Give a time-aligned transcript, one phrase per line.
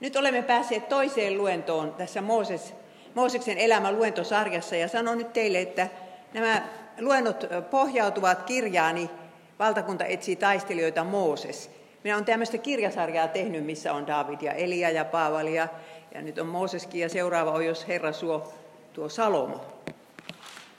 [0.00, 2.74] Nyt olemme päässeet toiseen luentoon tässä Mooses,
[3.14, 5.88] Mooseksen elämän luentosarjassa ja sanon nyt teille, että
[6.34, 6.62] nämä
[7.00, 9.10] luennot pohjautuvat kirjaani
[9.58, 11.70] Valtakunta etsii taistelijoita Mooses.
[12.04, 15.68] Minä olen tämmöistä kirjasarjaa tehnyt, missä on David ja Elia ja Paavali ja,
[16.14, 18.52] ja nyt on Mooseskin ja seuraava on, jos Herra suo
[18.92, 19.60] tuo Salomo.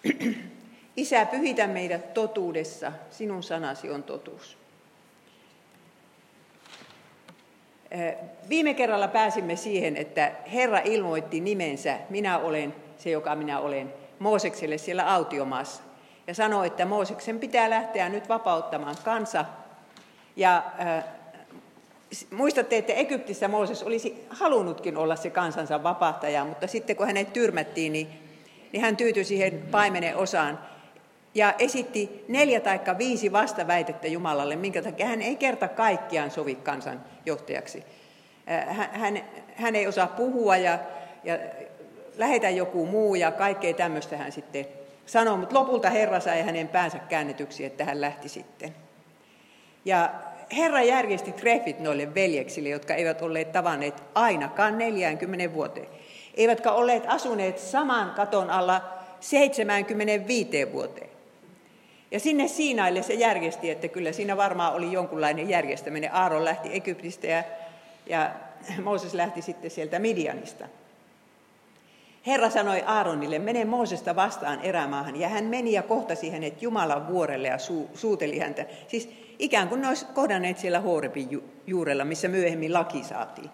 [0.97, 4.58] Isä, pyhitä meidät totuudessa, sinun sanasi on totuus.
[8.49, 14.77] Viime kerralla pääsimme siihen, että Herra ilmoitti nimensä, minä olen se, joka minä olen, Moosekselle
[14.77, 15.81] siellä autiomaassa.
[16.27, 19.45] Ja sanoi, että Mooseksen pitää lähteä nyt vapauttamaan kansa.
[20.35, 21.03] Ja äh,
[22.31, 27.93] muistatte, että Egyptissä Mooses olisi halunnutkin olla se kansansa vapahtaja, mutta sitten kun hänet tyrmättiin,
[27.93, 28.07] niin,
[28.71, 30.59] niin hän tyytyi siihen paimenen osaan
[31.39, 37.01] ja esitti neljä tai viisi vastaväitettä Jumalalle, minkä takia hän ei kerta kaikkiaan sovi kansan
[37.25, 37.83] johtajaksi.
[38.45, 39.23] Hän, hän,
[39.55, 40.79] hän ei osaa puhua ja,
[41.23, 41.39] ja
[42.17, 44.65] lähetä joku muu ja kaikkea tämmöistä hän sitten
[45.05, 48.75] sanoi, mutta lopulta Herra sai hänen päänsä käännetyksi, että hän lähti sitten.
[49.85, 50.09] Ja
[50.57, 55.87] Herra järjesti treffit noille veljeksille, jotka eivät olleet tavanneet ainakaan 40 vuoteen.
[56.33, 58.81] Eivätkä olleet asuneet saman katon alla
[59.19, 61.08] 75 vuoteen.
[62.11, 66.13] Ja sinne Siinaille se järjesti, että kyllä siinä varmaan oli jonkunlainen järjestäminen.
[66.13, 67.43] Aaron lähti Egyptistä ja,
[68.05, 68.31] ja
[68.83, 70.65] Mooses lähti sitten sieltä Midianista.
[72.27, 75.19] Herra sanoi Aaronille, mene Moosesta vastaan erämaahan.
[75.19, 78.65] Ja hän meni ja kohtasi hänet Jumalan vuorelle ja su- suuteli häntä.
[78.87, 83.49] Siis ikään kuin ne olisi kohdanneet siellä Horebin ju- juurella, missä myöhemmin laki saatiin.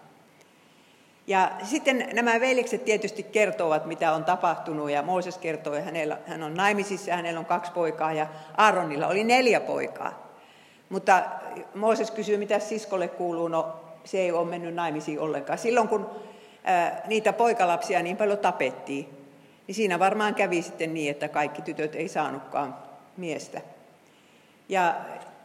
[1.26, 6.42] Ja sitten nämä veljekset tietysti kertovat, mitä on tapahtunut, ja Mooses kertoo, että hänellä, hän
[6.42, 10.26] on naimisissa hänellä on kaksi poikaa, ja Aaronilla oli neljä poikaa.
[10.88, 11.22] Mutta
[11.74, 15.58] Mooses kysyy, mitä siskolle kuuluu, no se ei ole mennyt naimisiin ollenkaan.
[15.58, 16.10] Silloin kun
[16.64, 19.08] ää, niitä poikalapsia niin paljon tapettiin,
[19.66, 22.76] niin siinä varmaan kävi sitten niin, että kaikki tytöt ei saanutkaan
[23.16, 23.60] miestä.
[24.68, 24.94] Ja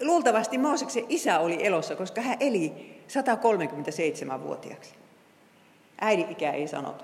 [0.01, 5.00] luultavasti Mooseksen isä oli elossa, koska hän eli 137-vuotiaaksi.
[6.01, 7.03] Äidin ikä ei sanota.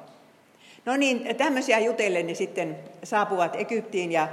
[0.86, 4.28] No niin, tämmöisiä jutellen ne sitten saapuvat Egyptiin ja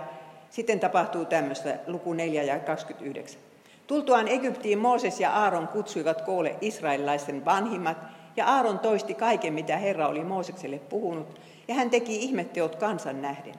[0.50, 3.41] sitten tapahtuu tämmöistä, luku 4 ja 29.
[3.86, 7.97] Tultuaan Egyptiin Mooses ja Aaron kutsuivat koolle israelilaisten vanhimmat,
[8.36, 13.54] ja Aaron toisti kaiken, mitä Herra oli Moosekselle puhunut, ja hän teki ihmetteot kansan nähden.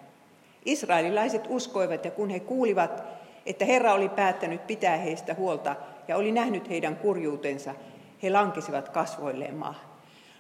[0.66, 3.04] Israelilaiset uskoivat, ja kun he kuulivat,
[3.46, 5.76] että Herra oli päättänyt pitää heistä huolta
[6.08, 7.76] ja oli nähnyt heidän kurjuutensa,
[8.24, 9.95] he lankesivat kasvoilleen maahan.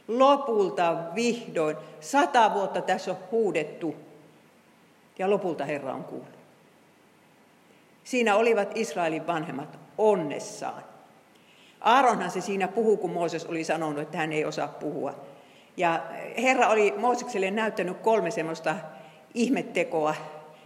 [0.08, 3.96] Lopulta vihdoin, sata vuotta tässä on huudettu
[5.20, 6.36] ja lopulta Herra on kuullut.
[8.04, 10.84] Siinä olivat Israelin vanhemmat onnessaan.
[11.82, 15.16] Aaronhan se siinä puhuu, kun Mooses oli sanonut, että hän ei osaa puhua.
[15.78, 16.04] Ja
[16.38, 18.76] Herra oli Moosekselle näyttänyt kolme semmoista
[19.34, 20.16] ihmettekoa,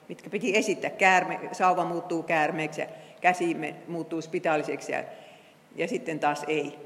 [0.10, 0.90] mitkä piti esittää.
[0.90, 2.88] Käärme, sauva muuttuu käärmeeksi ja
[3.22, 3.58] käsi
[3.88, 5.04] muuttuu spitaaliseksi ja,
[5.76, 6.80] ja sitten taas ei.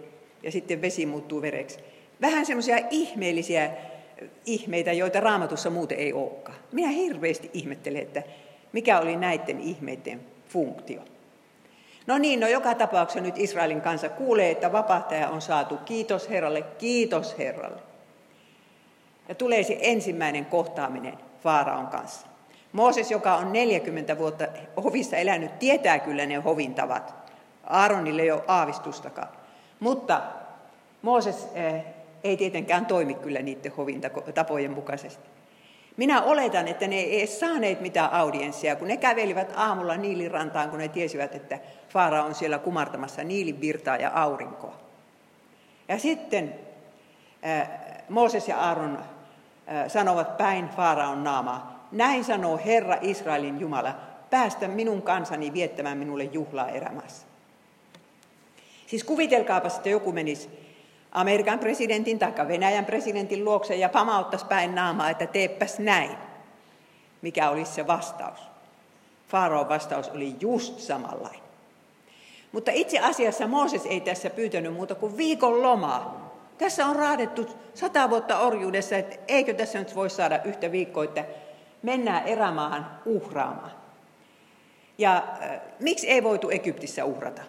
[0.44, 1.80] Ja sitten vesi muuttuu vereksi
[2.23, 3.69] vähän semmoisia ihmeellisiä
[4.45, 6.57] ihmeitä, joita raamatussa muuten ei olekaan.
[6.72, 8.23] Minä hirveästi ihmettelen, että
[8.72, 11.01] mikä oli näiden ihmeiden funktio.
[12.07, 15.78] No niin, no joka tapauksessa nyt Israelin kansa kuulee, että vapahtaja on saatu.
[15.78, 17.81] Kiitos Herralle, kiitos Herralle.
[19.29, 22.28] Ja tulee se ensimmäinen kohtaaminen Faaraon kanssa.
[22.72, 24.47] Mooses, joka on 40 vuotta
[24.84, 27.16] hovissa elänyt, tietää kyllä ne hovintavat.
[27.63, 29.29] Aaronille ei ole aavistustakaan.
[29.79, 30.22] Mutta
[31.03, 31.85] Mooses eh,
[32.23, 35.29] ei tietenkään toimi kyllä niiden hovintapojen mukaisesti.
[35.97, 40.79] Minä oletan, että ne ei edes saaneet mitään audienssia, kun ne kävelivät aamulla Niilirantaan, kun
[40.79, 44.78] ne tiesivät, että Faara on siellä kumartamassa Niilin virtaa ja aurinkoa.
[45.88, 46.56] Ja sitten
[47.45, 47.69] äh,
[48.09, 53.95] Mooses ja Aaron äh, sanovat päin Faaraon naamaa, näin sanoo Herra Israelin Jumala,
[54.29, 57.28] päästä minun kansani viettämään minulle juhlaa erämässä.
[58.88, 60.62] Siis kuvitelkaapa, että joku menisi
[61.13, 66.17] Amerikan presidentin tai Venäjän presidentin luokse ja pamauttaisi päin naamaa, että teepäs näin.
[67.22, 68.40] Mikä olisi se vastaus?
[69.28, 71.43] Faaroon vastaus oli just samanlainen.
[72.52, 76.34] Mutta itse asiassa Mooses ei tässä pyytänyt muuta kuin viikon lomaa.
[76.58, 81.26] Tässä on raadettu sata vuotta orjuudessa, että eikö tässä nyt voi saada yhtä viikkoa, että
[81.82, 83.72] mennään erämaahan uhraamaan.
[84.97, 87.41] Ja äh, miksi ei voitu Egyptissä uhrata?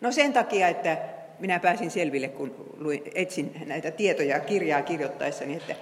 [0.00, 0.98] No sen takia, että
[1.38, 5.74] minä pääsin selville, kun luin, etsin näitä tietoja kirjaa kirjoittaessani, että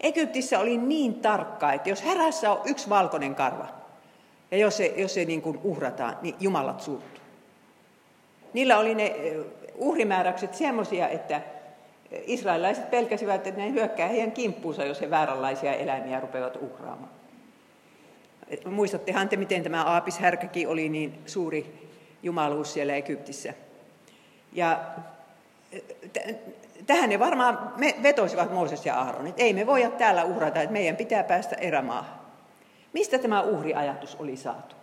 [0.00, 3.68] Egyptissä oli niin tarkka, että jos härässä on yksi valkoinen karva,
[4.50, 7.22] ja jos se, jos se niin kuin uhrataan, niin Jumalat suuttuu.
[8.52, 9.14] Niillä oli ne
[9.74, 11.40] uhrimääräykset semmoisia, että
[12.26, 17.10] israelilaiset pelkäsivät, että ne hyökkää heidän kimppuunsa, jos he vääränlaisia eläimiä rupeavat uhraamaan.
[18.64, 21.88] Muistattehan te, miten tämä aapishärkäkin oli niin suuri
[22.22, 23.54] jumaluus siellä Egyptissä.
[24.52, 24.80] Ja
[26.86, 30.72] tähän ne varmaan me vetosivat Mooses ja Aaron, että ei me voida täällä uhrata, että
[30.72, 32.20] meidän pitää päästä erämaahan.
[32.92, 34.76] Mistä tämä uhriajatus oli saatu?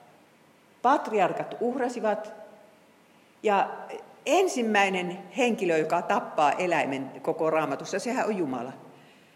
[0.81, 2.33] Patriarkat uhrasivat
[3.43, 3.69] ja
[4.25, 8.73] ensimmäinen henkilö, joka tappaa eläimen koko raamatussa, sehän on Jumala.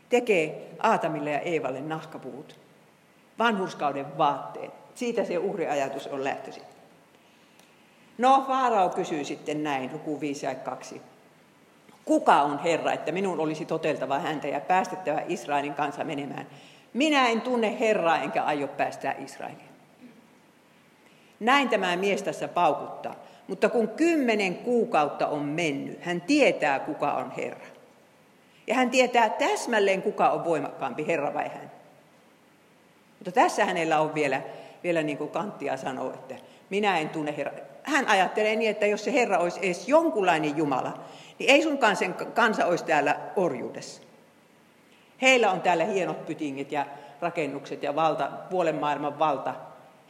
[0.09, 2.59] Tekee Aatamille ja Eevalle nahkapuvut,
[3.39, 4.71] vanhurskauden vaatteet.
[4.95, 6.63] Siitä se uhriajatus on lähtöisin.
[8.18, 11.01] No, Faarao kysyy sitten näin, luku 5 ja 2.
[12.06, 16.48] Kuka on Herra, että minun olisi toteltava häntä ja päästettävä Israelin kanssa menemään?
[16.94, 19.74] Minä en tunne Herraa enkä aio päästää Israelia.
[21.39, 23.15] Näin tämä mies tässä paukuttaa.
[23.48, 27.66] Mutta kun kymmenen kuukautta on mennyt, hän tietää, kuka on Herra.
[28.68, 31.71] Ja hän tietää täsmälleen, kuka on voimakkaampi, Herra vai hän.
[33.19, 34.42] Mutta tässä hänellä on vielä,
[34.83, 36.36] vielä niin kuin kanttia sanoa, että
[36.69, 37.72] minä en tunne Herra.
[37.83, 40.94] Hän ajattelee niin, että jos se Herra olisi edes jonkunlainen Jumala,
[41.39, 44.01] niin ei sunkaan sen kansa olisi täällä orjuudessa.
[45.21, 46.85] Heillä on täällä hienot pytingit ja
[47.21, 49.56] rakennukset ja valta, puolen maailman valta.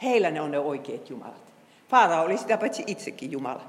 [0.04, 1.54] Heillä ne on ne oikeat Jumalat.
[1.90, 3.62] Faarao oli sitä paitsi itsekin Jumala.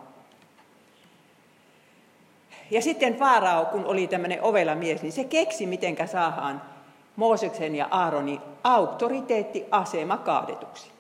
[2.71, 6.63] Ja sitten Faarao, kun oli tämmöinen ovela mies, niin se keksi, miten saadaan
[7.17, 10.94] Mooseksen ja Aaronin auktoriteettiasema kaadetuksi.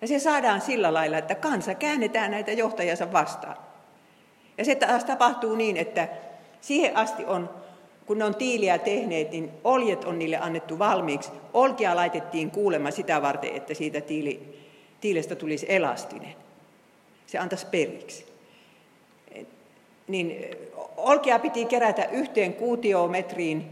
[0.00, 3.56] Ja se saadaan sillä lailla, että kansa käännetään näitä johtajansa vastaan.
[4.58, 6.08] Ja se taas tapahtuu niin, että
[6.60, 7.50] siihen asti on,
[8.06, 11.30] kun ne on tiiliä tehneet, niin oljet on niille annettu valmiiksi.
[11.54, 14.58] Olkia laitettiin kuulemma sitä varten, että siitä tiili,
[15.00, 16.34] tiilestä tulisi elastinen.
[17.26, 18.26] Se antaisi periksi.
[20.08, 20.44] Niin
[20.96, 23.66] olkia piti kerätä yhteen kuutiometriin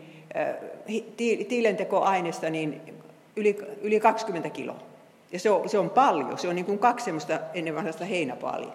[1.48, 2.80] tiilentekoaineesta niin
[3.36, 4.93] yli, yli 20 kiloa.
[5.34, 8.72] Ja se on, se on paljon, se on niin kuin kaksi semmoista ennen vanhasta heinäpaalia.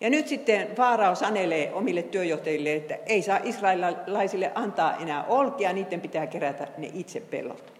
[0.00, 6.00] Ja nyt sitten Faarao sanelee omille työjohtajille, että ei saa israelilaisille antaa enää olkia, niiden
[6.00, 7.72] pitää kerätä ne itse pellolta.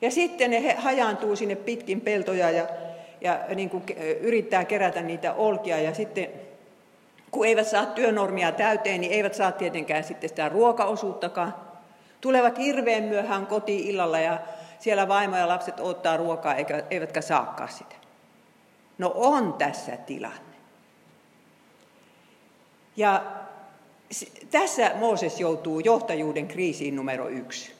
[0.00, 2.66] Ja sitten ne hajaantuu sinne pitkin peltoja ja,
[3.20, 3.82] ja niin kuin
[4.20, 6.28] yrittää kerätä niitä olkia ja sitten
[7.30, 11.54] kun eivät saa työnormia täyteen, niin eivät saa tietenkään sitten sitä ruokaosuuttakaan.
[12.20, 14.38] Tulevat hirveän myöhään kotiin illalla ja
[14.78, 16.54] siellä vaimo ja lapset ottaa ruokaa
[16.90, 17.96] eivätkä saakaan sitä.
[18.98, 20.56] No on tässä tilanne.
[22.96, 23.24] Ja
[24.50, 27.72] tässä Mooses joutuu johtajuuden kriisiin numero yksi.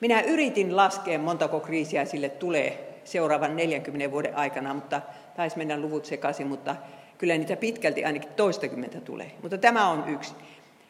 [0.00, 5.00] Minä yritin laskea, montako kriisiä sille tulee seuraavan 40 vuoden aikana, mutta
[5.36, 6.76] taisi mennä luvut sekaisin, mutta
[7.18, 9.32] kyllä niitä pitkälti ainakin toistakymmentä tulee.
[9.42, 10.34] Mutta tämä on yksi.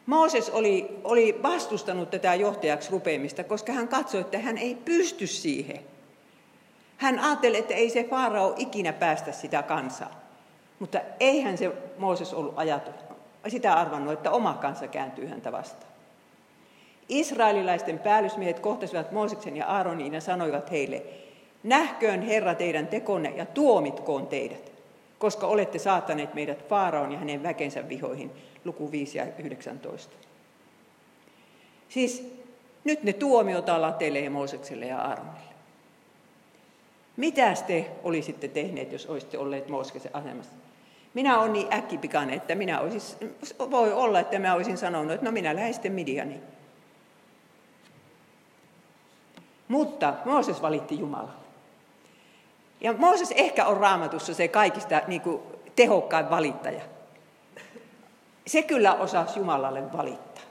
[0.07, 5.79] Mooses oli, oli vastustanut tätä johtajaksi rupeamista, koska hän katsoi, että hän ei pysty siihen.
[6.97, 10.21] Hän ajatteli, että ei se Faarao ikinä päästä sitä kansaa.
[10.79, 13.01] Mutta eihän se Mooses ollut ajatellut,
[13.47, 15.91] sitä arvannut, että oma kansa kääntyy häntä vastaan.
[17.09, 21.03] Israelilaisten päällysmiehet kohtasivat Mooseksen ja Aaronin ja sanoivat heille,
[21.63, 24.71] nähköön Herra teidän tekonne ja tuomitkoon teidät,
[25.19, 28.31] koska olette saattaneet meidät Faaraon ja hänen väkensä vihoihin.
[28.65, 30.15] Luku 5 ja 19.
[31.89, 32.33] Siis
[32.83, 35.47] nyt ne tuomiota latelee Moosekselle ja Aaronille.
[37.17, 40.53] Mitä te olisitte tehneet, jos olisitte olleet Mooseksen asemassa?
[41.13, 43.35] Minä olen niin äkkipikainen, että minä olisin,
[43.71, 46.41] voi olla, että mä olisin sanonut, että no minä lähden sitten Midianiin.
[49.67, 51.33] Mutta Mooses valitti Jumala.
[52.81, 55.41] Ja Mooses ehkä on raamatussa se kaikista niin kuin,
[55.75, 56.81] tehokkain valittaja.
[58.47, 60.43] Se kyllä osasi Jumalalle valittaa.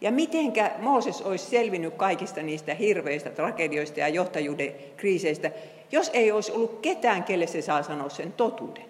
[0.00, 5.50] Ja mitenkä Mooses olisi selvinnyt kaikista niistä hirveistä tragedioista ja johtajuuden kriiseistä,
[5.92, 8.84] jos ei olisi ollut ketään, kelle se saa sanoa sen totuuden.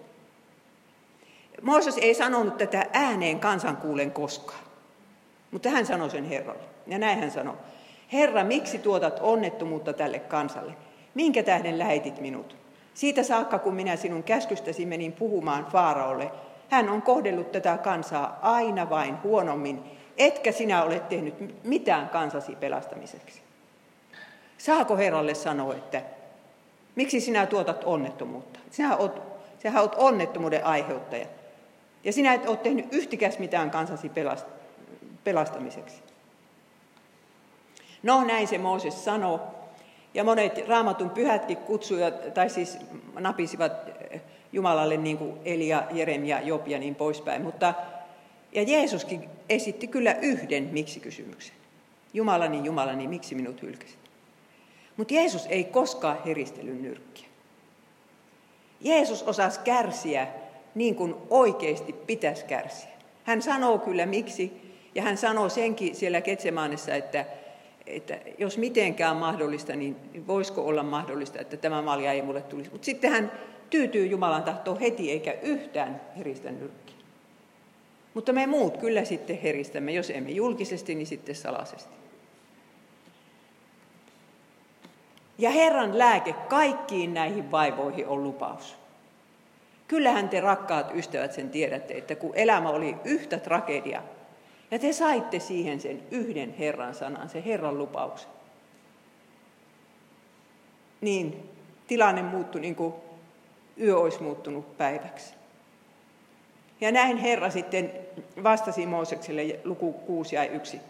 [1.62, 4.64] Mooses ei sanonut tätä ääneen kansankuulen koskaan,
[5.50, 6.62] mutta hän sanoi sen Herralle.
[6.86, 7.54] Ja näin hän sanoi,
[8.12, 10.72] Herra, miksi tuotat onnettomuutta tälle kansalle?
[11.14, 12.56] Minkä tähden lähetit minut?
[12.94, 16.30] Siitä saakka, kun minä sinun käskystäsi menin puhumaan Faaraolle,
[16.70, 19.82] hän on kohdellut tätä kansaa aina vain huonommin,
[20.18, 23.42] etkä sinä ole tehnyt mitään kansasi pelastamiseksi.
[24.58, 26.02] Saako Herralle sanoa, että
[26.94, 28.60] miksi sinä tuotat onnettomuutta?
[28.70, 29.12] Sinä olet,
[29.58, 31.26] sinä olet onnettomuuden aiheuttaja.
[32.04, 34.10] Ja sinä et ole tehnyt yhtikäs mitään kansasi
[35.24, 36.02] pelastamiseksi.
[38.02, 39.40] No näin se Mooses sanoi.
[40.14, 42.78] Ja monet raamatun pyhätkin kutsuivat, tai siis
[43.18, 43.72] napisivat
[44.52, 47.42] Jumalalle niin kuin Elia, Jeremia, Job ja niin poispäin.
[47.42, 47.74] Mutta
[48.52, 51.54] Ja Jeesuskin esitti kyllä yhden miksi-kysymyksen.
[52.14, 53.98] Jumalani, Jumalani, miksi minut hylkäsit?
[54.96, 57.26] Mutta Jeesus ei koskaan heristellyt nyrkkiä.
[58.80, 60.26] Jeesus osasi kärsiä
[60.74, 62.90] niin kuin oikeasti pitäisi kärsiä.
[63.24, 64.52] Hän sanoo kyllä miksi,
[64.94, 67.26] ja hän sanoo senkin siellä Ketsemaanissa, että,
[67.86, 72.70] että jos mitenkään mahdollista, niin voisiko olla mahdollista, että tämä malja ei mulle tulisi.
[72.70, 73.32] Mutta sitten hän
[73.70, 76.96] tyytyy Jumalan tahtoon heti, eikä yhtään heristä nyrkkiä.
[78.14, 81.94] Mutta me muut kyllä sitten heristämme, jos emme julkisesti, niin sitten salaisesti.
[85.38, 88.76] Ja Herran lääke kaikkiin näihin vaivoihin on lupaus.
[89.88, 94.02] Kyllähän te rakkaat ystävät sen tiedätte, että kun elämä oli yhtä tragedia,
[94.70, 98.30] ja te saitte siihen sen yhden Herran sanan, se Herran lupauksen,
[101.00, 101.50] niin
[101.86, 102.94] tilanne muuttui niin kuin
[103.80, 105.34] yö olisi muuttunut päiväksi.
[106.80, 107.92] Ja näin Herra sitten
[108.42, 110.80] vastasi Moosekselle luku 6 ja 1.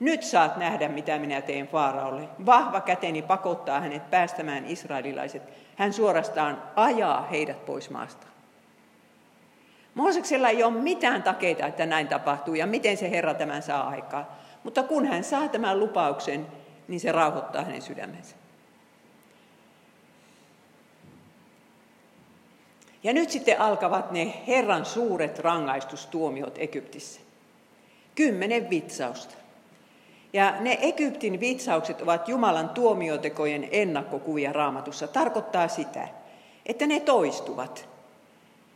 [0.00, 2.28] Nyt saat nähdä, mitä minä teen Faaraolle.
[2.46, 5.42] Vahva käteni pakottaa hänet päästämään israelilaiset.
[5.76, 8.26] Hän suorastaan ajaa heidät pois maasta.
[9.94, 14.36] Mooseksella ei ole mitään takeita, että näin tapahtuu ja miten se Herra tämän saa aikaa.
[14.64, 16.46] Mutta kun hän saa tämän lupauksen,
[16.88, 18.36] niin se rauhoittaa hänen sydämensä.
[23.04, 27.20] Ja nyt sitten alkavat ne Herran suuret rangaistustuomiot Egyptissä.
[28.14, 29.34] Kymmenen vitsausta.
[30.32, 35.08] Ja ne Egyptin vitsaukset ovat Jumalan tuomiotekojen ennakkokuvia raamatussa.
[35.08, 36.08] Tarkoittaa sitä,
[36.66, 37.88] että ne toistuvat.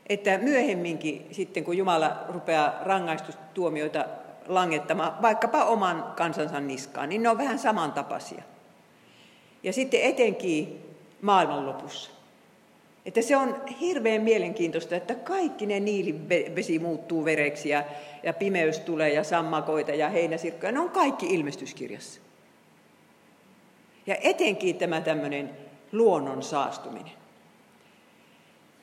[0.06, 4.04] Että myöhemminkin sitten, kun Jumala rupeaa rangaistustuomioita
[4.46, 8.42] langettamaan vaikkapa oman kansansa niskaan, niin ne on vähän samantapaisia.
[9.62, 10.84] Ja sitten etenkin
[11.22, 12.17] maailmanlopussa.
[13.08, 17.84] Että se on hirveän mielenkiintoista, että kaikki ne niilivesi muuttuu vereksi ja,
[18.22, 22.20] ja pimeys tulee ja sammakoita ja heinäsirkkoja, ne on kaikki ilmestyskirjassa.
[24.06, 25.50] Ja etenkin tämä tämmöinen
[25.92, 27.12] luonnon saastuminen.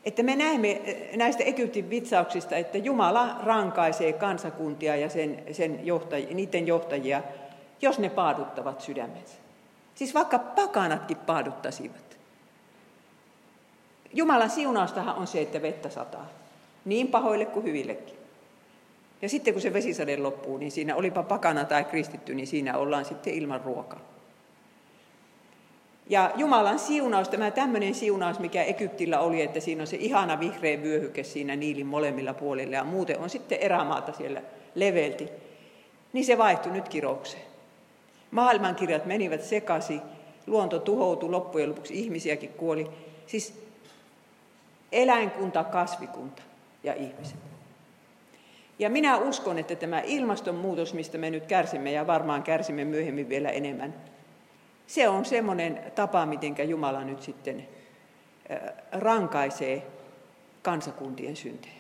[0.06, 6.36] Että me näemme eh, näistä Egyptin vitsauksista, että Jumala rankaisee kansakuntia ja sen, sen johtajia,
[6.36, 7.24] niiden johtajia,
[7.82, 9.36] jos ne paaduttavat sydämensä.
[9.96, 12.05] Siis vaikka pakanatkin paaduttaisivat.
[14.16, 16.30] Jumalan siunaustahan on se, että vettä sataa.
[16.86, 18.16] Niin pahoille kuin hyvillekin.
[19.22, 23.06] Ja sitten kun se vesisade loppuu, niin siinä olipa pakana tai kristitty, niin siinä ollaan
[23.06, 24.00] sitten ilman ruokaa.
[26.10, 30.82] Ja Jumalan siunaus, tämä tämmöinen siunaus, mikä Egyptillä oli, että siinä on se ihana vihreä
[30.82, 34.42] vyöhyke siinä Niilin molemmilla puolilla ja muuten on sitten erämaata siellä
[34.76, 35.30] levelti,
[36.14, 37.44] niin se vaihtui nyt kiroukseen.
[38.32, 40.02] Maailmankirjat menivät sekasi,
[40.48, 42.88] luonto tuhoutui loppujen lopuksi, ihmisiäkin kuoli.
[43.28, 43.65] Siis
[44.92, 46.42] eläinkunta, kasvikunta
[46.84, 47.40] ja ihmiset.
[48.80, 53.50] Ja minä uskon, että tämä ilmastonmuutos, mistä me nyt kärsimme ja varmaan kärsimme myöhemmin vielä
[53.50, 53.94] enemmän,
[54.88, 57.68] se on semmoinen tapa, miten Jumala nyt sitten
[58.92, 59.88] rankaisee
[60.62, 61.74] kansakuntien syntejä.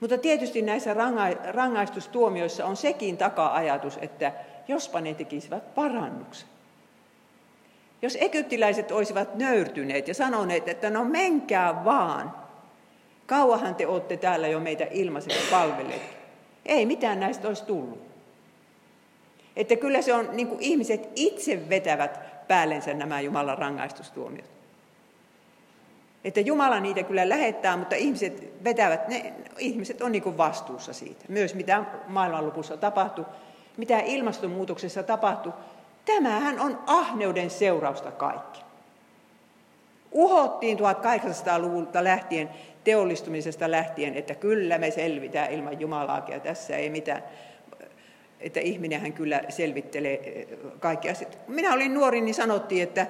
[0.00, 0.94] Mutta tietysti näissä
[1.52, 4.32] rangaistustuomioissa on sekin taka-ajatus, että
[4.68, 6.48] jospa ne tekisivät parannuksen.
[8.04, 12.34] Jos egyptiläiset olisivat nöyrtyneet ja sanoneet, että no menkää vaan,
[13.26, 16.02] kauahan te olette täällä jo meitä ilmaiseksi palvelleet.
[16.66, 18.00] Ei mitään näistä olisi tullut.
[19.56, 24.50] Että kyllä se on, niin kuin ihmiset itse vetävät päällensä nämä Jumalan rangaistustuomiot.
[26.24, 31.24] Että Jumala niitä kyllä lähettää, mutta ihmiset vetävät, ne ihmiset on niin vastuussa siitä.
[31.28, 33.24] Myös mitä maailmanlopussa tapahtuu,
[33.76, 35.52] mitä ilmastonmuutoksessa tapahtuu,
[36.04, 38.60] Tämähän on ahneuden seurausta kaikki.
[40.12, 42.50] Uhottiin 1800-luvulta lähtien,
[42.84, 47.22] teollistumisesta lähtien, että kyllä me selvitään ilman Jumalaa, ja tässä ei mitään,
[48.40, 50.46] että ihminenhän kyllä selvittelee eh,
[50.80, 51.38] kaikki asiat.
[51.48, 53.06] Minä olin nuori, niin sanottiin, että,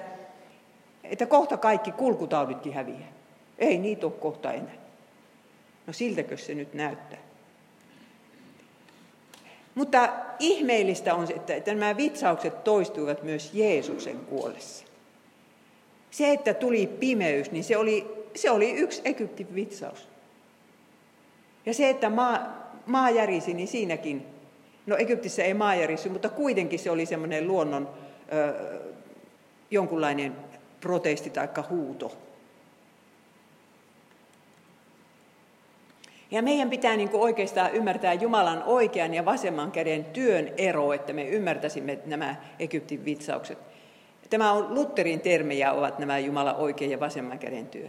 [1.03, 3.13] että kohta kaikki kulkutauditkin häviää.
[3.59, 4.75] Ei niitä ole kohta enää.
[5.87, 7.24] No siltäkö se nyt näyttää?
[9.75, 14.85] Mutta ihmeellistä on, että nämä vitsaukset toistuivat myös Jeesuksen kuollessa.
[16.11, 20.07] Se, että tuli pimeys, niin se oli, se oli yksi Egyptin vitsaus.
[21.65, 24.25] Ja se, että maa, maa järisi, niin siinäkin,
[24.85, 27.89] no Egyptissä ei maa järisi, mutta kuitenkin se oli semmoinen luonnon
[28.33, 28.79] ö,
[29.71, 30.35] jonkunlainen
[30.81, 32.17] protesti tai huuto.
[36.31, 41.13] Ja meidän pitää niin kuin oikeastaan ymmärtää Jumalan oikean ja vasemman käden työn ero, että
[41.13, 43.57] me ymmärtäisimme nämä Egyptin vitsaukset.
[44.29, 47.87] Tämä on Lutherin termejä ovat nämä Jumalan oikean ja vasemman käden työ.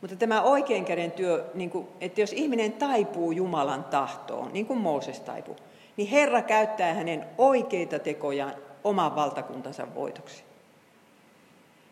[0.00, 4.78] Mutta tämä oikein käden työ, niin kuin, että jos ihminen taipuu Jumalan tahtoon, niin kuin
[4.78, 5.56] Mooses taipuu,
[5.96, 10.44] niin Herra käyttää hänen oikeita tekojaan oman valtakuntansa voitoksi.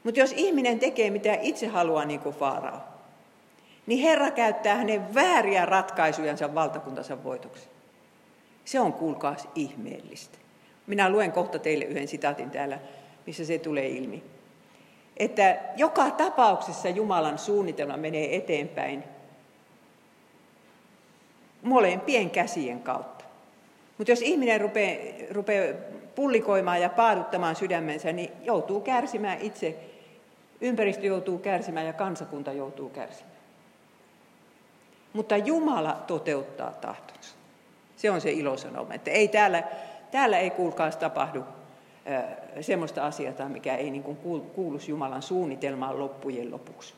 [0.05, 2.81] Mutta jos ihminen tekee mitä itse haluaa, niin kuin Faarao,
[3.87, 7.69] niin Herra käyttää hänen vääriä ratkaisujansa valtakuntansa voitoksi.
[8.65, 10.39] Se on kuulkaas ihmeellistä.
[10.87, 12.79] Minä luen kohta teille yhden sitaatin täällä,
[13.27, 14.23] missä se tulee ilmi.
[15.17, 19.05] Että joka tapauksessa Jumalan suunnitelma menee eteenpäin
[21.63, 23.25] molempien käsien kautta.
[23.99, 24.97] Mutta jos ihminen rupeaa,
[25.31, 25.75] rupeaa
[26.15, 29.77] pullikoimaan ja paaduttamaan sydämensä, niin joutuu kärsimään itse.
[30.61, 33.36] Ympäristö joutuu kärsimään ja kansakunta joutuu kärsimään.
[35.17, 37.35] Mutta Jumala toteuttaa tahtonsa.
[37.97, 39.63] Se on se ilosanoma, että ei täällä,
[40.11, 41.45] täällä ei kuulkaas tapahdu
[42.61, 44.17] semmoista asiaa, mikä ei niin kuin
[44.55, 46.95] kuuluisi Jumalan suunnitelmaan loppujen lopuksi.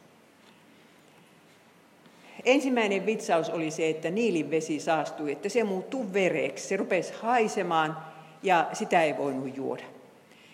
[2.44, 6.68] Ensimmäinen vitsaus oli se, että niilin vesi saastui, että se muuttuu vereksi.
[6.68, 7.96] Se rupesi haisemaan
[8.42, 9.84] ja sitä ei voinut juoda.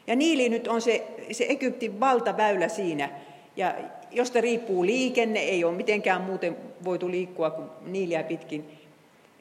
[0.07, 3.09] Ja Niili nyt on se, se Egyptin valtaväylä siinä,
[3.57, 3.75] ja
[4.15, 8.65] josta riippuu liikenne, ei ole mitenkään muuten voitu liikkua kuin Niiliä pitkin.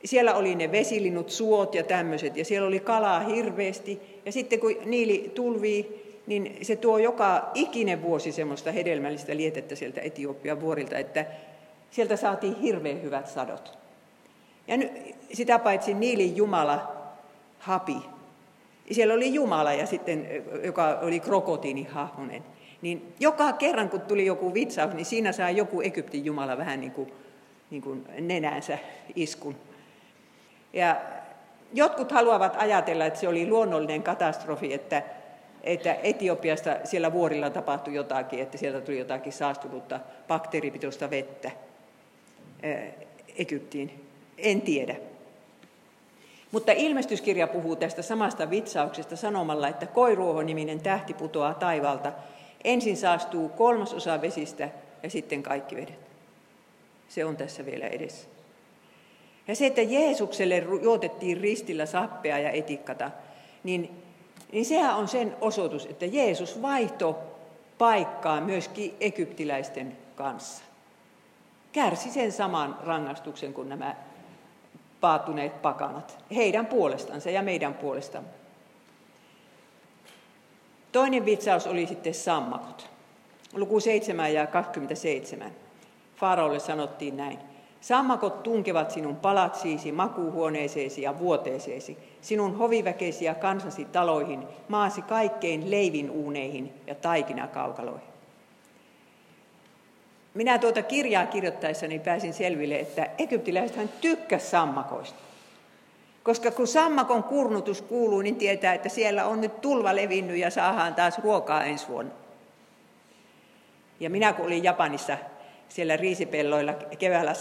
[0.06, 4.02] Siellä oli ne vesilinnut, suot ja tämmöiset, ja siellä oli kalaa hirveästi.
[4.26, 10.02] Ja sitten kun Niili tulvii, niin se tuo joka ikinen vuosi semmoista hedelmällistä lietettä sieltä
[10.02, 11.26] Etiopian vuorilta, että
[11.92, 13.78] sieltä saatiin hirveän hyvät sadot.
[14.68, 14.92] Ja nyt,
[15.34, 16.96] sitä paitsi Niilin Jumala
[17.60, 17.98] Hapi,
[18.92, 22.44] siellä oli Jumala, ja sitten, joka oli krokotiinihahmonen.
[22.84, 26.92] Niin joka kerran, kun tuli joku vitsaus, niin siinä saa joku Egyptin Jumala vähän niin
[26.92, 27.14] kuin,
[27.70, 28.78] niin kuin nenänsä
[29.16, 29.56] iskun.
[30.74, 31.02] Ja
[31.74, 35.04] jotkut haluavat ajatella, että se oli luonnollinen katastrofi, että,
[35.64, 41.52] että Etiopiasta siellä vuorilla tapahtui jotakin, että sieltä tuli jotakin saastunutta bakteeripitoista vettä
[43.38, 44.06] Egyptiin.
[44.38, 44.96] En tiedä.
[46.52, 52.12] Mutta ilmestyskirja puhuu tästä samasta vitsauksesta sanomalla, että Koiruoho-niminen tähti putoaa taivalta.
[52.64, 54.70] Ensin saastuu kolmasosa vesistä
[55.04, 56.00] ja sitten kaikki vedet.
[57.08, 58.28] Se on tässä vielä edessä.
[59.48, 63.12] Ja se, että Jeesukselle juotettiin ristillä sappea ja etikkata,
[63.64, 64.04] niin,
[64.52, 67.20] niin sehän on sen osoitus, että Jeesus vaihto
[67.78, 70.64] paikkaa myöskin egyptiläisten kanssa.
[71.72, 73.96] Kärsi sen saman rangaistuksen kuin nämä
[75.02, 78.43] paatuneet pakanat, heidän puolestansa ja meidän puolestamme.
[80.94, 82.90] Toinen vitsaus oli sitten sammakot.
[83.54, 85.52] Luku 7 ja 27.
[86.16, 87.40] Faraolle sanottiin näin.
[87.82, 96.12] Sammakot tunkevat sinun palatsiisi, makuuhuoneeseesi ja vuoteeseesi, sinun hoviväkeisi ja kansasi taloihin, maasi kaikkein leivin
[96.12, 98.08] uuneihin ja taikinakaukaloihin.
[100.34, 105.20] Minä tuota kirjaa kirjoittaessani pääsin selville, että egyptiläisethän tykkäsivät sammakoista.
[106.24, 110.96] Koska kun sammakon kurnutus kuuluu, niin tietää, että siellä on nyt tulva levinnyt ja saadaan
[110.96, 112.12] taas ruokaa ensi vuonna.
[114.00, 115.18] Ja minä kun olin Japanissa
[115.70, 117.34] siellä riisipelloilla keväällä,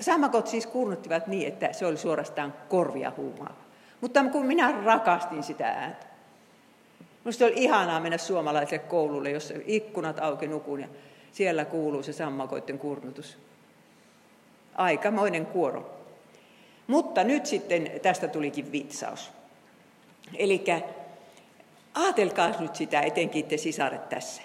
[0.00, 3.56] sammakot siis kurnuttivat niin, että se oli suorastaan korvia huumaa.
[4.00, 6.06] Mutta kun minä rakastin sitä ääntä.
[7.24, 10.88] Minusta oli ihanaa mennä suomalaiselle koululle, jossa ikkunat auki nukun ja
[11.32, 13.38] siellä kuuluu se sammakoiden kurnutus.
[14.74, 15.95] Aikamoinen kuoro.
[16.86, 19.30] Mutta nyt sitten tästä tulikin vitsaus.
[20.34, 20.64] Eli
[21.94, 24.42] ajatelkaa nyt sitä, etenkin te sisaret tässä.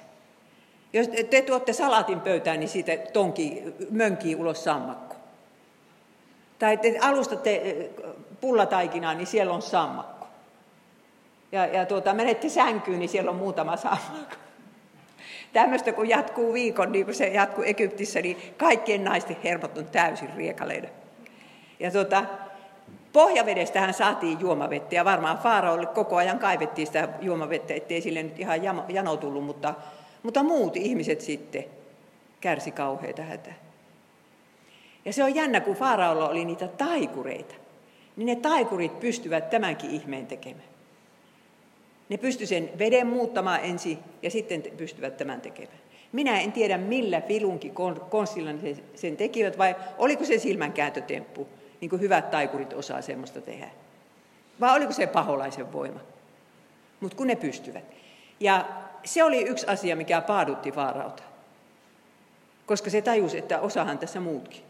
[0.93, 5.15] Jos te tuotte salatin pöytään, niin siitä tonki mönkii ulos sammakko.
[6.60, 7.89] Tai te alustatte
[8.41, 10.27] pullataikinaa, niin siellä on sammakko.
[11.51, 14.36] Ja, ja tuota, menette sänkyyn, niin siellä on muutama sammakko.
[15.54, 20.30] Tämmöistä kun jatkuu viikon, niin kuin se jatkuu Egyptissä, niin kaikkien naisten hermot on täysin
[20.36, 20.88] riekaleina.
[21.81, 22.23] Ja tuota,
[23.13, 28.63] pohjavedestähän saatiin juomavettä ja varmaan Faaraolle koko ajan kaivettiin sitä juomavettä, ettei sille nyt ihan
[28.89, 29.73] jano tullut, mutta,
[30.23, 31.65] mutta muut ihmiset sitten
[32.41, 33.53] kärsi kauheita hätää.
[35.05, 37.55] Ja se on jännä, kun Faaraolla oli niitä taikureita,
[38.15, 40.71] niin ne taikurit pystyvät tämänkin ihmeen tekemään.
[42.09, 45.79] Ne pysty sen veden muuttamaan ensin ja sitten pystyvät tämän tekemään.
[46.11, 47.73] Minä en tiedä, millä filunkin
[48.09, 48.51] konstilla
[48.95, 51.47] sen tekivät, vai oliko se silmänkääntötemppu,
[51.81, 53.69] niin kuin hyvät taikurit osaa semmoista tehdä.
[54.59, 55.99] Vai oliko se paholaisen voima?
[56.99, 57.83] Mutta kun ne pystyvät.
[58.39, 58.65] Ja
[59.03, 61.23] se oli yksi asia, mikä paadutti Faarauta.
[62.65, 64.61] Koska se tajusi, että osahan tässä muutkin.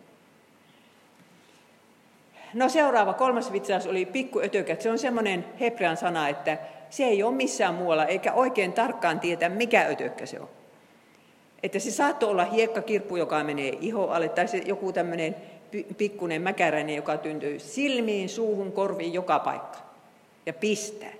[2.54, 4.82] No seuraava, kolmas vitsaus oli pikkuötökät.
[4.82, 6.58] Se on semmoinen hebrean sana, että
[6.90, 10.50] se ei ole missään muualla, eikä oikein tarkkaan tietää, mikä ötökkä se on.
[11.64, 15.36] Että se saattoi olla hiekkakirppu, joka menee iho alle, tai se joku tämmöinen
[15.98, 19.80] pikkunen mäkäräinen, joka tyntyy silmiin, suuhun, korviin, joka paikka.
[20.46, 21.14] Ja pistää.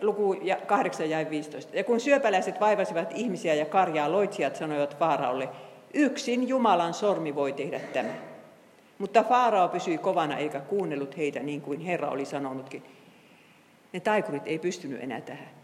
[0.00, 0.36] Luku
[0.66, 1.76] 8 ja 15.
[1.76, 5.48] Ja kun syöpäläiset vaivasivat ihmisiä ja karjaa, loitsijat sanoivat Faaraolle,
[5.94, 8.12] yksin Jumalan sormi voi tehdä tämä.
[8.98, 12.82] Mutta Faarao pysyi kovana eikä kuunnellut heitä niin kuin Herra oli sanonutkin.
[13.92, 15.59] Ne taikurit ei pystynyt enää tähän.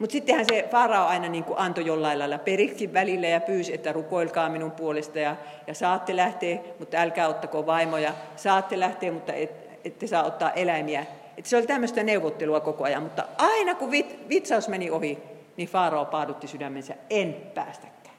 [0.00, 3.92] Mutta sittenhän se Farao aina niin kuin antoi jollain lailla periksi välillä ja pyysi, että
[3.92, 5.36] rukoilkaa minun puolesta ja,
[5.66, 8.14] ja saatte lähteä, mutta älkää ottako vaimoja.
[8.36, 9.50] Saatte lähteä, mutta et,
[9.84, 11.06] ette saa ottaa eläimiä.
[11.36, 15.18] Et se oli tämmöistä neuvottelua koko ajan, mutta aina kun vit, vitsaus meni ohi,
[15.56, 18.16] niin Farao paadutti sydämensä, en päästäkään,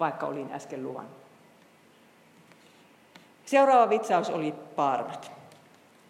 [0.00, 1.16] vaikka olin äsken luvannut.
[3.46, 5.32] Seuraava vitsaus oli paarmat.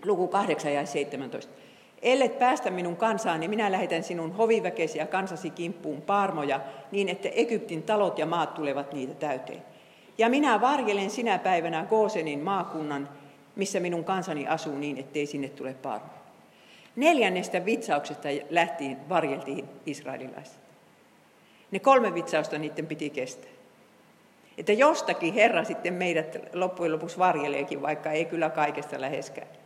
[0.05, 1.62] Luku 8 ja 17.
[2.03, 6.61] Ellet päästä minun kansaani, niin minä lähetän sinun hoviväkesi ja kansasi kimppuun parmoja,
[6.93, 9.63] niin että Egyptin talot ja maat tulevat niitä täyteen.
[10.19, 13.09] Ja minä varjelen sinä päivänä Goosenin maakunnan,
[13.57, 16.23] missä minun kansani asuu niin, ettei sinne tule parmoja.
[16.97, 20.61] Neljännestä vitsauksesta lähtiin varjeltiin israelilaiset.
[21.71, 23.51] Ne kolme vitsausta niiden piti kestää.
[24.59, 29.62] Että jostakin Herra sitten meidät loppujen lopuksi varjeleekin, vaikka ei kyllä kaikesta läheskään.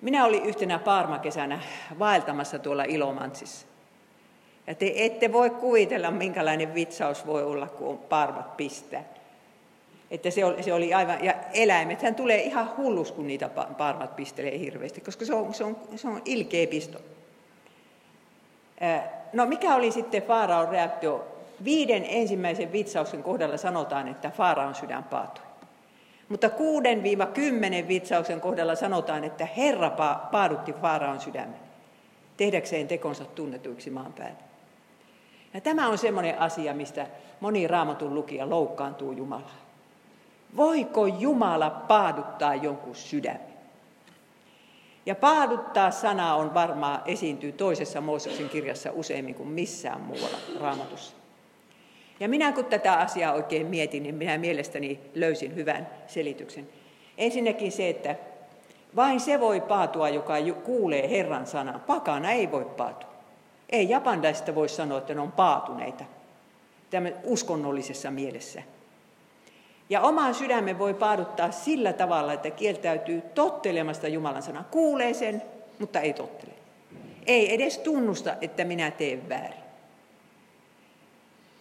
[0.00, 1.60] Minä olin yhtenä paarmakesänä
[1.98, 3.66] vaeltamassa tuolla Ilomantsissa.
[4.66, 9.04] Ja te ette voi kuvitella, minkälainen vitsaus voi olla, kun parmat pistää.
[10.10, 14.16] Että se oli, se oli aivan, ja eläimet, hän tulee ihan hullus, kun niitä parmat
[14.16, 16.98] pistelee hirveästi, koska se on, se on, se on ilkeä pisto.
[19.32, 21.26] No mikä oli sitten Faaraon reaktio?
[21.64, 25.47] Viiden ensimmäisen vitsauksen kohdalla sanotaan, että Faaraon sydän paatui.
[26.28, 26.48] Mutta
[27.84, 29.90] 6-10 vitsauksen kohdalla sanotaan, että Herra
[30.32, 31.60] paadutti Faaraon sydämen,
[32.36, 34.48] tehdäkseen tekonsa tunnetuiksi maan päällä.
[35.54, 37.06] Ja tämä on semmoinen asia, mistä
[37.40, 39.68] moni raamatun lukija loukkaantuu Jumalaa.
[40.56, 43.48] Voiko Jumala paaduttaa jonkun sydämen?
[45.06, 51.17] Ja paaduttaa sanaa on varmaan esiintyy toisessa Mooseksen kirjassa useimmin kuin missään muualla raamatussa.
[52.20, 56.68] Ja minä kun tätä asiaa oikein mietin, niin minä mielestäni löysin hyvän selityksen.
[57.18, 58.16] Ensinnäkin se, että
[58.96, 61.78] vain se voi paatua, joka kuulee Herran sanaa.
[61.78, 63.10] Pakana ei voi paatua.
[63.70, 66.04] Ei japanlaisista voi sanoa, että ne on paatuneita
[66.90, 68.62] tämän uskonnollisessa mielessä.
[69.90, 74.64] Ja omaan sydämen voi paaduttaa sillä tavalla, että kieltäytyy tottelemasta Jumalan sanaa.
[74.70, 75.42] Kuulee sen,
[75.78, 76.52] mutta ei tottele.
[77.26, 79.67] Ei edes tunnusta, että minä teen väärin.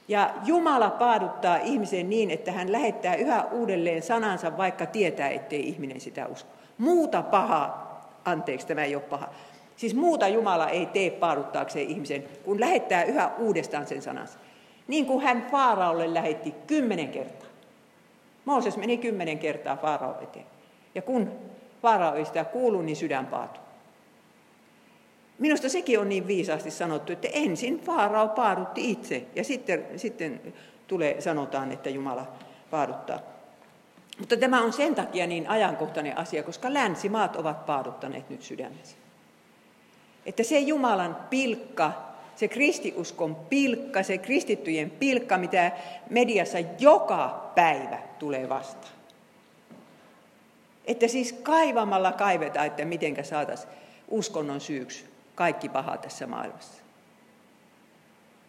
[0.08, 6.02] Ja Jumala paaduttaa ihmisen niin, että hän lähettää yhä uudelleen sanansa, vaikka tietää, ettei ihminen
[6.02, 6.50] sitä usko.
[6.78, 9.30] Muuta pahaa, anteeksi, tämä ei ole paha.
[9.76, 14.40] Siis muuta Jumala ei tee paaduttaakseen ihmisen, kun lähettää yhä uudestaan sen sanansa.
[14.88, 17.50] Niin kuin hän Faaraolle lähetti kymmenen kertaa.
[18.46, 20.46] Mooses meni kymmenen kertaa Faarao eteen.
[20.96, 21.32] Ja kun
[21.82, 23.67] Faarao ei sitä kuulu, niin sydän paatuu.
[25.40, 30.54] Minusta sekin on niin viisaasti sanottu, että ensin Faarao paadutti itse ja sitten, sitten
[30.88, 32.28] tulee, sanotaan, että Jumala
[32.72, 33.20] paaduttaa.
[34.20, 38.96] Mutta tämä on sen takia niin ajankohtainen asia, koska länsimaat ovat paaduttaneet nyt sydämensä.
[40.26, 41.92] Että se Jumalan pilkka,
[42.36, 45.72] se kristiuskon pilkka, se kristittyjen pilkka, mitä
[46.10, 48.94] mediassa joka päivä tulee vastaan.
[50.86, 53.74] Että siis kaivamalla kaivetaan, että miten saataisiin
[54.08, 56.84] uskonnon syyksi kaikki paha tässä maailmassa.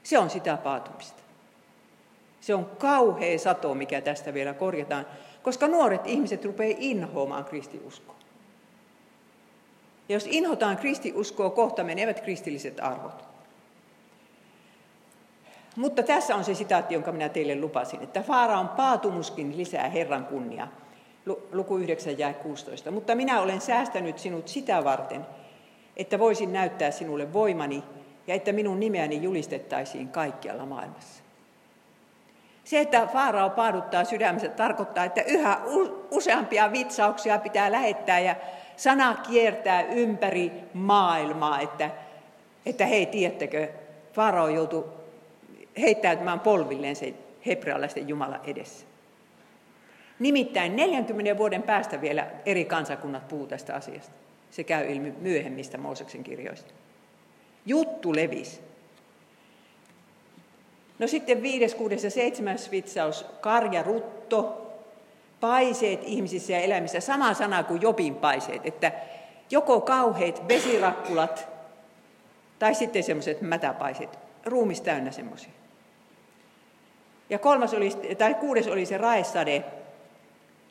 [0.02, 1.22] Se on sitä paatumista.
[2.40, 5.06] Se on kauhea sato, mikä tästä vielä korjataan,
[5.42, 8.14] koska nuoret ihmiset rupeaa inhoamaan kristiuskoa.
[10.08, 13.24] Ja jos inhotaan kristiuskoa, kohta menevät kristilliset arvot.
[15.76, 18.24] Mutta tässä on se sitaatti, jonka minä teille lupasin, että
[18.58, 20.68] on paatumuskin lisää Herran kunnia.
[21.52, 22.90] Luku 9 ja 16.
[22.90, 25.26] Mutta minä olen säästänyt sinut sitä varten,
[25.98, 27.82] että voisin näyttää sinulle voimani
[28.26, 31.22] ja että minun nimeäni julistettaisiin kaikkialla maailmassa.
[32.64, 35.60] Se, että Faarao paaduttaa sydämensä, tarkoittaa, että yhä
[36.10, 38.36] useampia vitsauksia pitää lähettää ja
[38.76, 41.90] sana kiertää ympäri maailmaa, että,
[42.66, 43.68] että hei, tiedättekö,
[44.12, 44.84] Faarao joutui
[45.80, 47.14] heittäytymään polvilleen se
[47.46, 48.86] hebrealaisten Jumala edessä.
[50.18, 54.27] Nimittäin 40 vuoden päästä vielä eri kansakunnat puhuu tästä asiasta.
[54.50, 56.72] Se käy ilmi myöhemmistä Mooseksen kirjoista.
[57.66, 58.60] Juttu levisi.
[60.98, 64.72] No sitten viides, kuudes ja seitsemäs vitsaus, karja rutto,
[65.40, 68.92] paiseet ihmisissä ja eläimissä, sama sana kuin Jopin paiseet, että
[69.50, 71.48] joko kauheat vesirakkulat
[72.58, 74.18] tai sitten semmoiset mätäpaiseet.
[74.44, 75.50] ruumis täynnä semmoisia.
[77.30, 79.64] Ja kolmas oli, tai kuudes oli se raesade,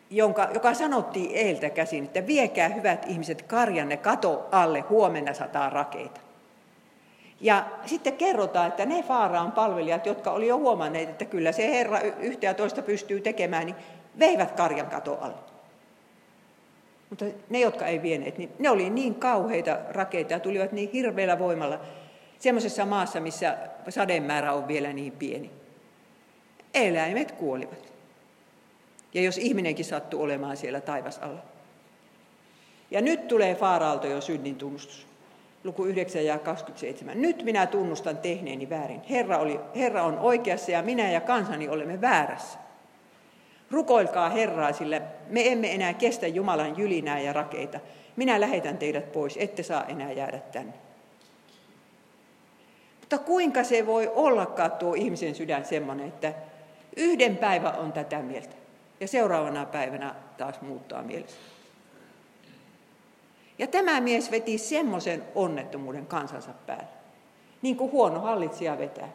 [0.09, 6.21] jonka, joka sanottiin eiltä käsin, että viekää hyvät ihmiset karjanne kato alle, huomenna sataa rakeita.
[7.41, 11.99] Ja sitten kerrotaan, että ne Faaraan palvelijat, jotka oli jo huomanneet, että kyllä se Herra
[12.01, 13.75] yhtä ja toista pystyy tekemään, niin
[14.19, 15.37] veivät karjan kato alle.
[17.09, 21.39] Mutta ne, jotka ei vieneet, niin ne oli niin kauheita rakeita ja tulivat niin hirveällä
[21.39, 21.79] voimalla
[22.39, 23.57] semmoisessa maassa, missä
[23.89, 25.51] sademäärä on vielä niin pieni.
[26.73, 27.96] Eläimet kuolivat.
[29.17, 31.39] Ja jos ihminenkin sattuu olemaan siellä taivasalla.
[32.91, 35.07] Ja nyt tulee Faaraalto jo synnin tunnustus.
[35.63, 37.21] Luku 9 ja 27.
[37.21, 39.01] Nyt minä tunnustan tehneeni väärin.
[39.09, 42.59] Herra, oli, Herra on oikeassa ja minä ja kansani olemme väärässä.
[43.71, 47.79] Rukoilkaa Herraa, sillä me emme enää kestä Jumalan jylinää ja rakeita.
[48.15, 50.73] Minä lähetän teidät pois, ette saa enää jäädä tänne.
[52.99, 56.33] Mutta kuinka se voi ollakaan tuo ihmisen sydän semmoinen, että
[56.97, 58.66] yhden päivän on tätä mieltä
[58.99, 61.37] ja seuraavana päivänä taas muuttaa mielessä.
[63.59, 66.87] Ja tämä mies veti semmoisen onnettomuuden kansansa päälle,
[67.61, 69.09] niin kuin huono hallitsija vetää.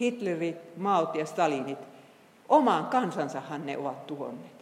[0.00, 1.78] Hitlerit, Maut ja Stalinit,
[2.48, 4.56] omaan kansansahan ne ovat tuhonneet.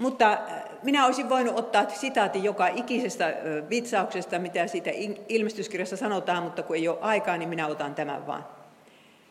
[0.00, 0.38] Mutta äh,
[0.82, 3.34] minä olisin voinut ottaa sitaatin joka ikisestä
[3.70, 4.90] vitsauksesta, mitä siitä
[5.28, 8.44] ilmestyskirjassa sanotaan, mutta kun ei ole aikaa, niin minä otan tämän vaan.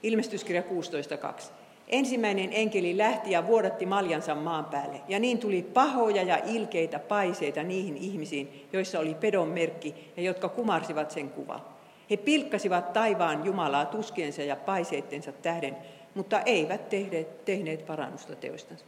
[0.03, 1.43] Ilmestyskirja 16.2.
[1.87, 7.63] Ensimmäinen enkeli lähti ja vuodatti maljansa maan päälle, ja niin tuli pahoja ja ilkeitä paiseita
[7.63, 11.79] niihin ihmisiin, joissa oli pedon merkki ja jotka kumarsivat sen kuvaa.
[12.09, 15.77] He pilkkasivat taivaan Jumalaa tuskiensa ja paiseittensa tähden,
[16.15, 18.85] mutta eivät tehneet, tehneet parannusta teoistansa.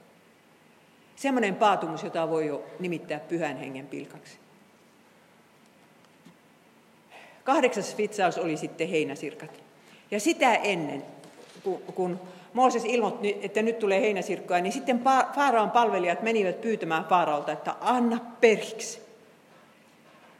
[1.15, 4.37] Semmoinen paatumus, jota voi jo nimittää pyhän hengen pilkaksi.
[7.43, 9.64] Kahdeksas vitsaus oli sitten heinäsirkat.
[10.11, 11.03] Ja sitä ennen,
[11.95, 12.19] kun
[12.55, 15.01] Mooses ilmoitti, että nyt tulee heinäsirkkoja, niin sitten
[15.35, 19.01] Faaraan palvelijat menivät pyytämään Faaraolta, että anna periksi.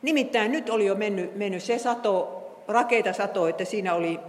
[0.01, 4.19] Nimittäin nyt oli jo mennyt, mennyt se sato, rakeita sato, että siinä oli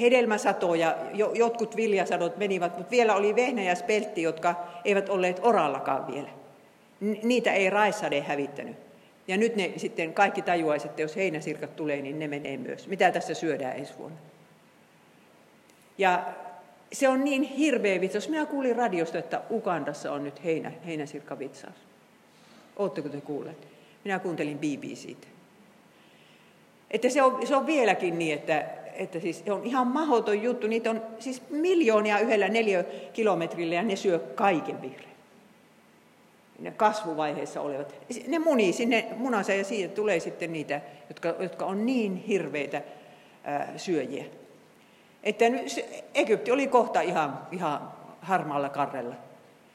[0.00, 0.96] hedelmäsato ja
[1.34, 6.28] jotkut viljasadot menivät, mutta vielä oli vehnä ja speltti, jotka eivät olleet orallakaan vielä.
[7.22, 8.87] Niitä ei raissade hävittänyt.
[9.28, 12.88] Ja nyt ne sitten kaikki tajuaisivat, että jos heinäsirkat tulee, niin ne menee myös.
[12.88, 14.18] Mitä tässä syödään ensi vuonna?
[15.98, 16.34] Ja
[16.92, 18.28] se on niin hirveä vitsaus.
[18.28, 21.74] Minä kuulin radiosta, että Ugandassa on nyt heinä, heinäsirkkavitsaus.
[22.76, 23.68] Oletteko te kuulleet?
[24.04, 25.26] Minä kuuntelin BBCtä.
[26.90, 28.64] Että se on, se on vieläkin niin, että,
[28.94, 30.66] että siis se on ihan mahdoton juttu.
[30.66, 32.48] Niitä on siis miljoonia yhdellä
[33.12, 35.07] kilometrillä ja ne syö kaiken vihreän
[36.76, 37.94] kasvuvaiheessa olevat,
[38.26, 42.82] ne munii sinne munansa ja siitä tulee sitten niitä, jotka, jotka on niin hirveitä
[43.44, 44.24] ää, syöjiä.
[45.22, 45.44] Että
[46.14, 49.14] Egypti oli kohta ihan, ihan harmaalla karrella.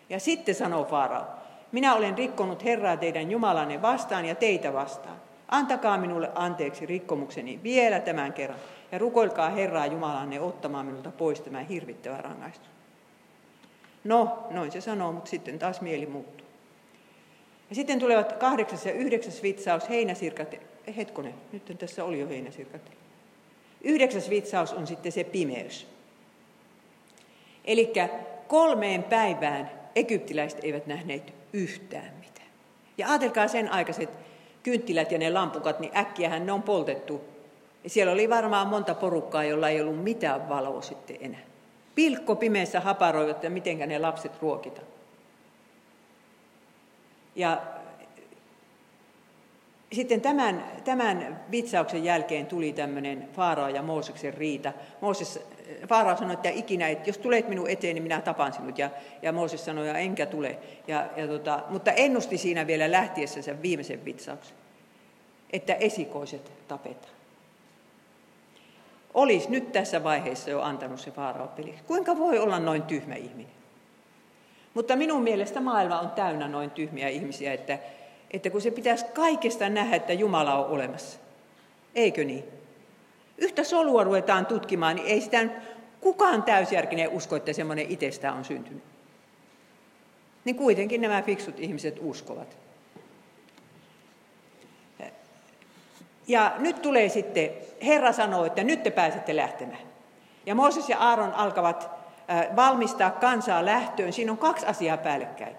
[0.10, 1.26] Ja sitten sanoo Faarao,
[1.72, 5.16] minä olen rikkonut Herraa teidän Jumalanne vastaan ja teitä vastaan.
[5.48, 8.60] Antakaa minulle anteeksi rikkomukseni vielä tämän kerran
[8.92, 12.70] ja rukoilkaa Herraa Jumalanne ottamaan minulta pois tämä hirvittävä rangaistus.
[14.04, 16.43] No, noin se sanoo, mutta sitten taas mieli muuttuu.
[17.74, 20.56] Ja sitten tulevat kahdeksas ja yhdeksäs vitsaus, heinäsirkat.
[20.98, 22.82] Hetkonen, nyt tässä oli jo heinäsirkat.
[23.82, 25.88] Yhdeksäs vitsaus on sitten se pimeys.
[27.66, 27.94] Eli
[28.48, 32.48] kolmeen päivään egyptiläiset eivät nähneet yhtään mitään.
[32.98, 34.10] Ja ajatelkaa sen aikaiset
[34.64, 37.22] kynttilät ja ne lampukat, niin äkkiähän ne on poltettu.
[37.84, 41.44] Ja siellä oli varmaan monta porukkaa, jolla ei ollut mitään valoa sitten enää.
[41.96, 44.93] Pilkko pimeässä haparoivat, että miten ne lapset ruokitaan.
[47.36, 47.62] Ja
[49.94, 54.74] sitten tämän, tämän vitsauksen jälkeen tuli tämmöinen Faarao ja Mooseksen riita.
[55.02, 55.40] Mooses,
[55.88, 58.78] Faarao sanoi, että ikinä, että jos tulet minun eteen, niin minä tapan sinut.
[58.78, 58.90] Ja,
[59.22, 60.60] ja Mooses sanoi, että enkä tule.
[60.88, 64.58] Ja, ja tota, mutta ennusti siinä vielä lähtiessä sen viimeisen vitsauksen,
[65.54, 67.14] että esikoiset tapetaan.
[69.14, 71.50] Olisi nyt tässä vaiheessa jo antanut se Faarao.
[71.88, 73.63] Kuinka voi olla noin tyhmä ihminen?
[74.74, 77.80] Mutta minun mielestä maailma on täynnä noin tyhmiä ihmisiä, että,
[78.32, 81.20] että kun se pitäisi kaikesta nähdä, että Jumala on olemassa.
[81.96, 82.44] Eikö niin?
[83.38, 85.46] Yhtä solua ruvetaan tutkimaan, niin ei sitä
[86.02, 88.84] kukaan täysjärkinen usko, että semmoinen itsestään on syntynyt.
[90.46, 92.58] Niin kuitenkin nämä fiksut ihmiset uskovat.
[96.28, 97.50] Ja nyt tulee sitten,
[97.86, 99.82] Herra sanoo, että nyt te pääsette lähtemään.
[100.46, 101.90] Ja Mooses ja Aaron alkavat
[102.56, 105.56] valmistaa kansaa lähtöön, siinä on kaksi asiaa päällekkäin.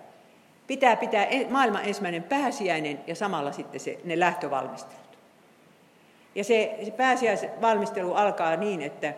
[0.66, 5.18] pitää pitää maailman ensimmäinen pääsiäinen ja samalla sitten se, ne lähtövalmistelut.
[6.34, 9.14] Ja se, se pääsiäisvalmistelu alkaa niin, että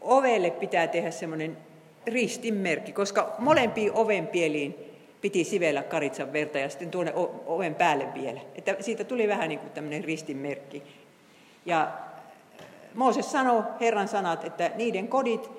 [0.00, 1.56] ovelle pitää tehdä semmoinen
[2.06, 4.74] ristinmerkki, koska molempiin ovenpieliin
[5.20, 7.12] piti sivellä karitsan verta ja sitten tuonne
[7.46, 8.40] oven päälle vielä.
[8.54, 10.82] Että siitä tuli vähän niin kuin tämmöinen ristinmerkki.
[11.66, 11.88] Ja
[12.94, 15.50] Mooses sanoi Herran sanat, että niiden kodit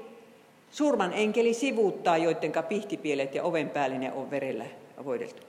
[0.71, 4.65] surman enkeli sivuuttaa, joidenka pihtipielet ja oven päällinen on verellä
[5.05, 5.43] voideltu.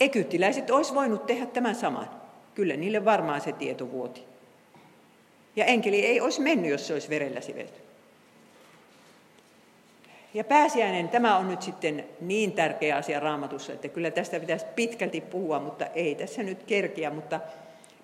[0.00, 2.10] Egyptiläiset olisi voinut tehdä tämän saman.
[2.54, 4.24] Kyllä niille varmaan se tieto vuoti.
[5.56, 7.80] Ja enkeli ei olisi mennyt, jos se olisi verellä sivelty.
[10.34, 15.20] Ja pääsiäinen, tämä on nyt sitten niin tärkeä asia raamatussa, että kyllä tästä pitäisi pitkälti
[15.20, 17.10] puhua, mutta ei tässä nyt kerkiä.
[17.10, 17.40] Mutta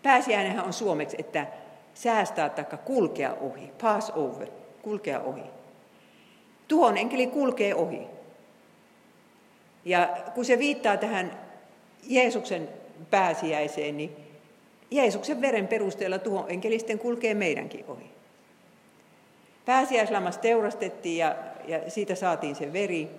[0.02, 1.46] pääsiäinenhän on suomeksi, että
[1.94, 4.48] säästää tai kulkea ohi, pass over,
[4.82, 5.55] kulkea ohi.
[6.68, 8.00] Tuhon enkeli kulkee ohi.
[9.84, 11.38] Ja kun se viittaa tähän
[12.02, 12.68] Jeesuksen
[13.10, 14.16] pääsiäiseen, niin
[14.90, 18.10] Jeesuksen veren perusteella tuhon enkelisten kulkee meidänkin ohi.
[19.64, 23.10] Pääsiäislammas teurastettiin ja, ja siitä saatiin se veri.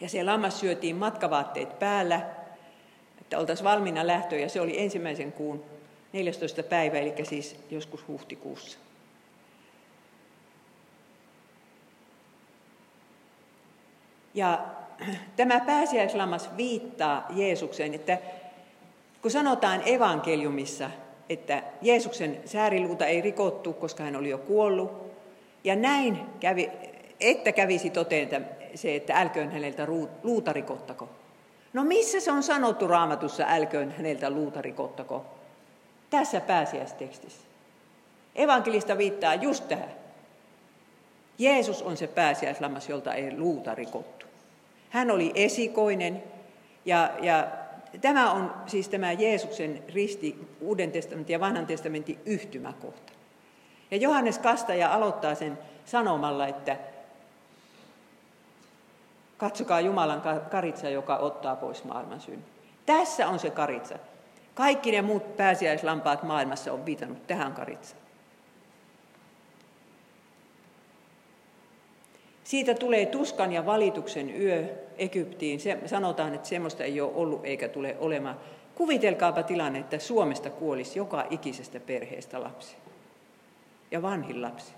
[0.00, 2.20] Ja se lammas syötiin matkavaatteet päällä,
[3.20, 4.42] että oltaisiin valmiina lähtöön.
[4.42, 5.64] Ja se oli ensimmäisen kuun
[6.12, 6.62] 14.
[6.62, 8.78] päivä, eli siis joskus huhtikuussa.
[14.38, 14.58] Ja
[15.36, 18.18] tämä pääsiäislammas viittaa Jeesukseen, että
[19.22, 20.90] kun sanotaan evankeliumissa,
[21.28, 25.12] että Jeesuksen sääriluuta ei rikottu, koska hän oli jo kuollut,
[25.64, 26.70] ja näin kävi,
[27.20, 29.86] että kävisi toteen se, että älköön häneltä
[30.22, 31.08] luuta rikottako.
[31.72, 35.26] No missä se on sanottu raamatussa, älköön häneltä luuta rikottako?
[36.10, 37.46] Tässä pääsiäistekstissä.
[38.36, 39.92] Evankelista viittaa just tähän.
[41.38, 44.17] Jeesus on se pääsiäislammas, jolta ei luuta rikottu.
[44.90, 46.22] Hän oli esikoinen
[46.84, 47.46] ja, ja
[48.00, 53.12] tämä on siis tämä Jeesuksen risti Uuden testamentin ja Vanhan testamentin yhtymäkohta.
[53.90, 56.76] Ja Johannes Kastaja aloittaa sen sanomalla, että
[59.36, 62.44] katsokaa Jumalan karitsa, joka ottaa pois maailman syyn.
[62.86, 63.98] Tässä on se karitsa.
[64.54, 68.07] Kaikki ne muut pääsiäislampaat maailmassa on viitannut tähän karitsaan.
[72.48, 74.64] Siitä tulee tuskan ja valituksen yö
[74.98, 75.60] Egyptiin.
[75.60, 78.40] Se, sanotaan, että semmoista ei ole ollut eikä tule olemaan.
[78.74, 82.76] Kuvitelkaapa tilanne, että Suomesta kuolisi joka ikisestä perheestä lapsi.
[83.90, 84.72] Ja vanhin lapsi.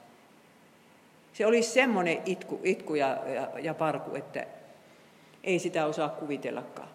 [1.32, 4.46] Se olisi semmoinen itku, itku ja, ja, ja parku, että
[5.44, 6.88] ei sitä osaa kuvitellakaan.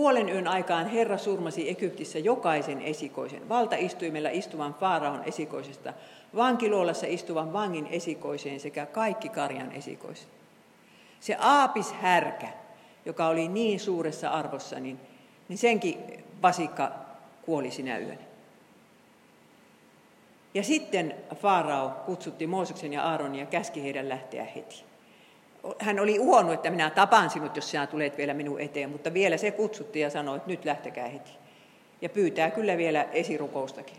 [0.00, 5.92] Puolen yön aikaan Herra surmasi Egyptissä jokaisen esikoisen, valtaistuimella istuvan Faaraon esikoisesta,
[6.36, 10.28] vankiluolassa istuvan vangin esikoiseen sekä kaikki karjan esikoiset.
[11.20, 12.48] Se aapis härkä,
[13.04, 15.00] joka oli niin suuressa arvossa, niin,
[15.48, 16.92] niin senkin vasikka
[17.42, 18.24] kuoli sinä yönä.
[20.54, 24.89] Ja sitten Faarao kutsutti Mooseksen ja Aaronin ja käski heidän lähteä heti
[25.78, 29.36] hän oli uhonnut, että minä tapaan sinut, jos sinä tulet vielä minun eteen, mutta vielä
[29.36, 31.30] se kutsutti ja sanoi, että nyt lähtekää heti.
[32.02, 33.96] Ja pyytää kyllä vielä esirukoustakin.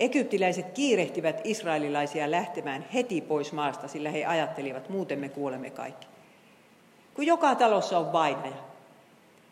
[0.00, 6.06] Egyptiläiset kiirehtivät israelilaisia lähtemään heti pois maasta, sillä he ajattelivat, muuten me kuolemme kaikki.
[7.14, 8.72] Kun joka talossa on vainaja.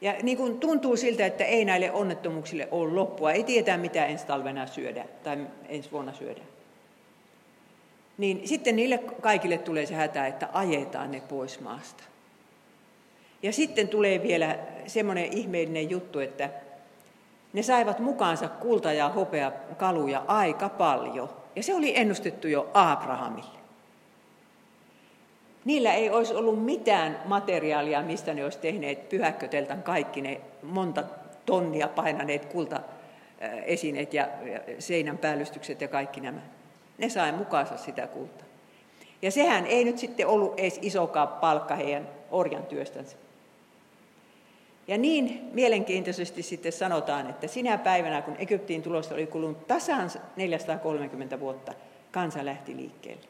[0.00, 4.26] Ja niin kuin tuntuu siltä, että ei näille onnettomuuksille ole loppua, ei tietää mitä ensi
[4.26, 6.40] talvena syödä tai ensi vuonna syödä
[8.20, 12.04] niin sitten niille kaikille tulee se hätä, että ajetaan ne pois maasta.
[13.42, 16.50] Ja sitten tulee vielä semmoinen ihmeellinen juttu, että
[17.52, 21.28] ne saivat mukaansa kulta ja hopea kaluja aika paljon.
[21.56, 23.60] Ja se oli ennustettu jo Abrahamille.
[25.64, 31.04] Niillä ei olisi ollut mitään materiaalia, mistä ne olisi tehneet pyhäkköteltan kaikki ne monta
[31.46, 34.28] tonnia painaneet kultaesineet ja
[34.78, 36.40] seinän päällystykset ja kaikki nämä.
[37.00, 38.46] Ne sai mukaansa sitä kultaa.
[39.22, 43.16] Ja sehän ei nyt sitten ollut edes isokaan palkka heidän orjan työstänsä.
[44.88, 51.40] Ja niin mielenkiintoisesti sitten sanotaan, että sinä päivänä, kun Egyptiin tulosta oli kulunut tasan 430
[51.40, 51.72] vuotta,
[52.12, 53.24] kansa lähti liikkeelle.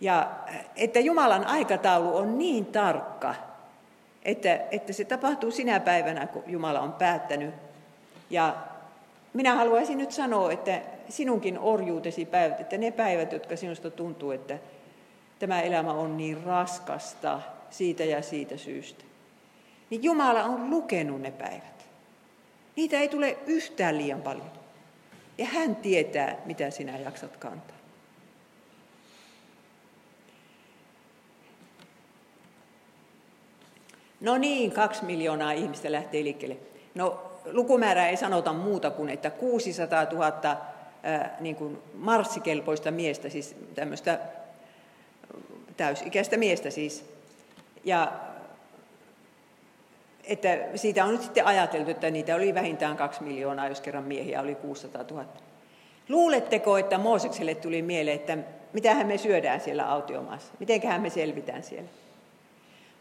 [0.00, 0.30] Ja
[0.76, 3.34] että Jumalan aikataulu on niin tarkka,
[4.22, 7.54] että, että se tapahtuu sinä päivänä, kun Jumala on päättänyt.
[8.30, 8.56] Ja
[9.32, 14.58] minä haluaisin nyt sanoa, että sinunkin orjuutesi päivät, että ne päivät, jotka sinusta tuntuu, että
[15.38, 17.40] tämä elämä on niin raskasta
[17.70, 19.04] siitä ja siitä syystä,
[19.90, 21.88] niin Jumala on lukenut ne päivät.
[22.76, 24.50] Niitä ei tule yhtään liian paljon.
[25.38, 27.78] Ja hän tietää, mitä sinä jaksat kantaa.
[34.20, 36.56] No niin, kaksi miljoonaa ihmistä lähtee liikkeelle.
[36.94, 40.56] No lukumäärä ei sanota muuta kuin, että 600 000
[41.40, 44.18] niin kuin marssikelpoista miestä, siis tämmöistä
[45.76, 47.04] täysikäistä miestä siis.
[47.84, 48.12] Ja
[50.24, 54.40] että siitä on nyt sitten ajateltu, että niitä oli vähintään kaksi miljoonaa, jos kerran miehiä
[54.40, 55.24] oli 600 000.
[56.08, 58.38] Luuletteko, että Moosekselle tuli mieleen, että
[58.72, 61.88] mitähän me syödään siellä autiomaassa, mitenköhän me selvitään siellä?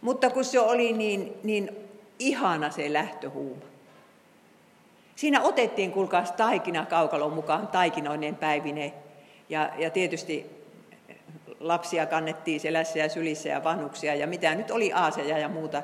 [0.01, 1.77] Mutta kun se oli niin, niin
[2.19, 3.65] ihana se lähtöhuuma.
[5.17, 8.93] Siinä otettiin, kuulkaas, taikina kaukalon mukaan taikinoineen päivineen.
[9.49, 10.63] Ja, ja tietysti
[11.59, 15.83] lapsia kannettiin selässä ja sylissä ja vanhuksia ja mitä nyt oli aaseja ja muuta.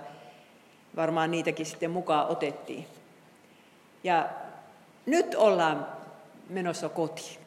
[0.96, 2.88] Varmaan niitäkin sitten mukaan otettiin.
[4.04, 4.30] Ja
[5.06, 5.88] nyt ollaan
[6.50, 7.40] menossa kotiin.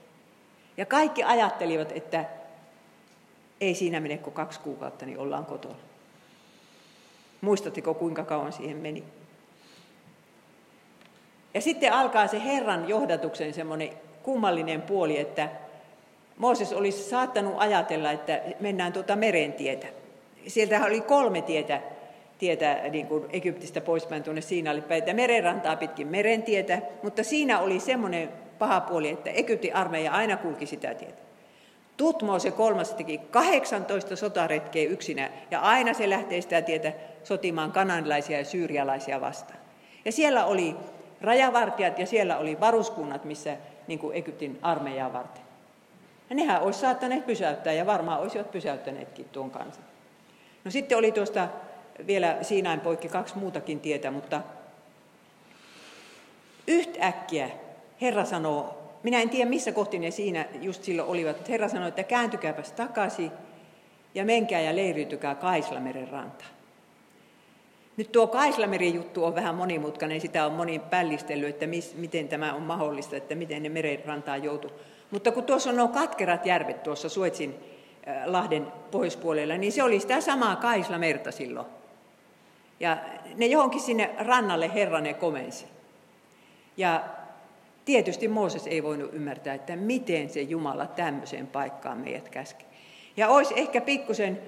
[0.76, 2.24] Ja kaikki ajattelivat, että
[3.61, 5.76] ei siinä mene kuin kaksi kuukautta, niin ollaan kotona.
[7.41, 9.05] Muistatteko, kuinka kauan siihen meni?
[11.57, 13.90] Ja sitten alkaa se Herran johdatuksen semmoinen
[14.22, 15.48] kummallinen puoli, että
[16.36, 19.86] Mooses olisi saattanut ajatella, että mennään tuota merentietä.
[20.46, 21.80] Sieltä oli kolme tietä,
[22.38, 27.80] tietä niin kuin Egyptistä poispäin tuonne Siinalle päin, että merenrantaa pitkin merentietä, mutta siinä oli
[27.80, 28.28] semmoinen
[28.59, 31.22] paha puoli, että Egyptin armeija aina kulki sitä tietä.
[31.96, 36.92] Tutmoose kolmas teki 18 sotaretkeä yksinä ja aina se lähtee sitä tietä
[37.24, 39.61] sotimaan kananilaisia ja syyrialaisia vastaan.
[40.04, 40.76] Ja siellä oli
[41.20, 43.56] rajavartijat ja siellä oli varuskunnat, missä
[43.86, 45.42] niin kuin Egyptin armeijaa varten.
[46.30, 49.80] Ja nehän olisi saattaneet pysäyttää ja varmaan olisivat pysäyttäneetkin tuon kanssa.
[50.64, 51.48] No sitten oli tuosta
[52.06, 54.40] vielä Siinain poikki kaksi muutakin tietä, mutta
[56.66, 57.50] yhtäkkiä
[58.00, 61.88] Herra sanoo, minä en tiedä missä kohti ne siinä just silloin olivat, mutta Herra sanoi,
[61.88, 63.32] että kääntykääpäs takaisin
[64.14, 66.55] ja menkää ja leiriytykää Kaislameren rantaan.
[67.97, 72.55] Nyt tuo Kaislamerin juttu on vähän monimutkainen, sitä on moni pällistellyt, että mis, miten tämä
[72.55, 74.70] on mahdollista, että miten ne merenrantaan joutuu.
[75.11, 77.55] Mutta kun tuossa on nuo katkerat järvet tuossa Suetsin
[78.09, 81.66] äh, lahden pohjoispuolella, niin se oli sitä samaa Kaislamerta silloin.
[82.80, 82.97] Ja
[83.34, 85.66] ne johonkin sinne rannalle Herra ne komensi.
[86.76, 87.05] Ja
[87.84, 92.64] tietysti Mooses ei voinut ymmärtää, että miten se Jumala tämmöiseen paikkaan meidät käski.
[93.16, 94.38] Ja olisi ehkä pikkusen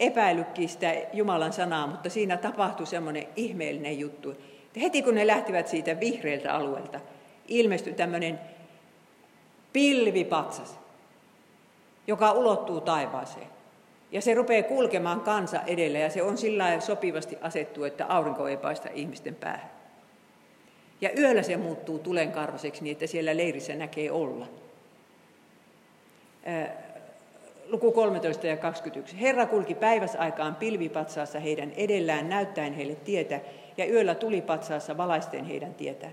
[0.00, 4.34] epäillytkin sitä Jumalan sanaa, mutta siinä tapahtui semmoinen ihmeellinen juttu.
[4.80, 7.00] Heti kun ne lähtivät siitä vihreältä alueelta,
[7.48, 8.40] ilmestyi tämmöinen
[9.72, 10.78] pilvipatsas,
[12.06, 13.46] joka ulottuu taivaaseen.
[14.12, 18.56] Ja se rupeaa kulkemaan kansa edellä ja se on sillä sopivasti asettu, että aurinko ei
[18.56, 19.70] paista ihmisten päähän.
[21.00, 24.46] Ja yöllä se muuttuu tulenkarvaseksi niin, että siellä leirissä näkee olla
[27.72, 29.20] luku 13 ja 21.
[29.20, 33.40] Herra kulki päiväsaikaan pilvipatsaassa heidän edellään näyttäen heille tietä,
[33.76, 36.12] ja yöllä tuli patsaassa valaisten heidän tietään.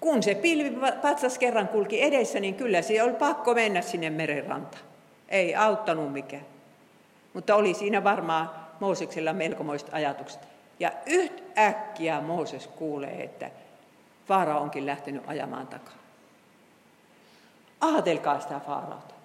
[0.00, 4.82] Kun se pilvipatsas kerran kulki edessä, niin kyllä se oli pakko mennä sinne merenrantaan.
[5.28, 6.46] Ei auttanut mikään.
[7.34, 8.50] Mutta oli siinä varmaan
[8.80, 10.40] Mooseksella melkomoista ajatukset.
[10.80, 13.50] Ja yhtäkkiä Mooses kuulee, että
[14.26, 15.98] Faara onkin lähtenyt ajamaan takaa.
[17.80, 19.17] Aatelkaa sitä Faarauta.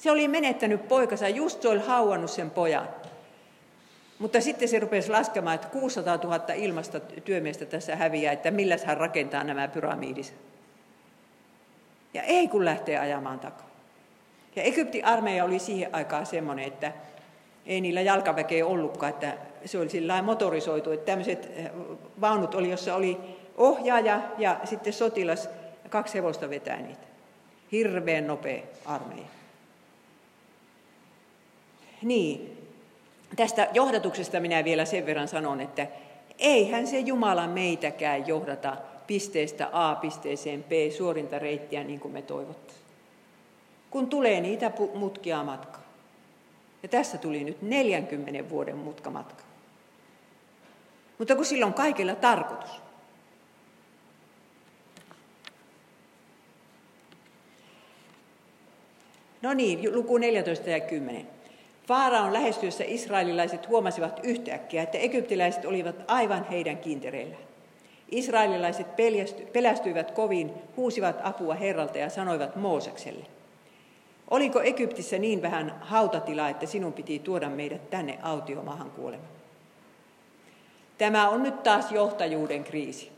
[0.00, 2.88] Se oli menettänyt poikansa, just se oli hauannut sen pojan.
[4.18, 8.96] Mutta sitten se rupesi laskemaan, että 600 000 ilmasta työmiestä tässä häviää, että millä hän
[8.96, 10.34] rakentaa nämä pyramidit.
[12.14, 13.70] Ja ei kun lähtee ajamaan takaa.
[14.56, 16.92] Ja Egyptin armeija oli siihen aikaan semmoinen, että
[17.66, 21.70] ei niillä jalkaväkeä ollutkaan, että se oli sillä motorisoitu, että tämmöiset eh,
[22.20, 23.18] vaunut oli, jossa oli
[23.56, 25.48] ohjaaja ja sitten sotilas,
[25.90, 27.06] kaksi hevosta vetää niitä.
[27.72, 29.39] Hirveän nopea armeija.
[32.02, 32.58] Niin,
[33.36, 35.86] tästä johdatuksesta minä vielä sen verran sanon, että
[36.38, 38.76] eihän se Jumala meitäkään johdata
[39.06, 42.86] pisteestä A pisteeseen B suorinta reittiä niin kuin me toivottaisiin.
[43.90, 45.82] Kun tulee niitä mutkia matkaa.
[46.82, 49.42] Ja tässä tuli nyt 40 vuoden mutkamatka.
[51.18, 52.70] Mutta kun sillä on kaikilla tarkoitus.
[59.42, 61.39] No niin, luku 14 ja 10.
[61.90, 67.42] Faaraon lähestyessä israelilaiset huomasivat yhtäkkiä, että egyptiläiset olivat aivan heidän kiintereillään.
[68.10, 68.86] Israelilaiset
[69.52, 73.26] pelästyivät kovin, huusivat apua Herralta ja sanoivat Moosekselle,
[74.30, 79.30] Oliko Egyptissä niin vähän hautatilaa, että sinun piti tuoda meidät tänne autiomaahan kuolemaan?
[80.98, 83.12] Tämä on nyt taas johtajuuden kriisi.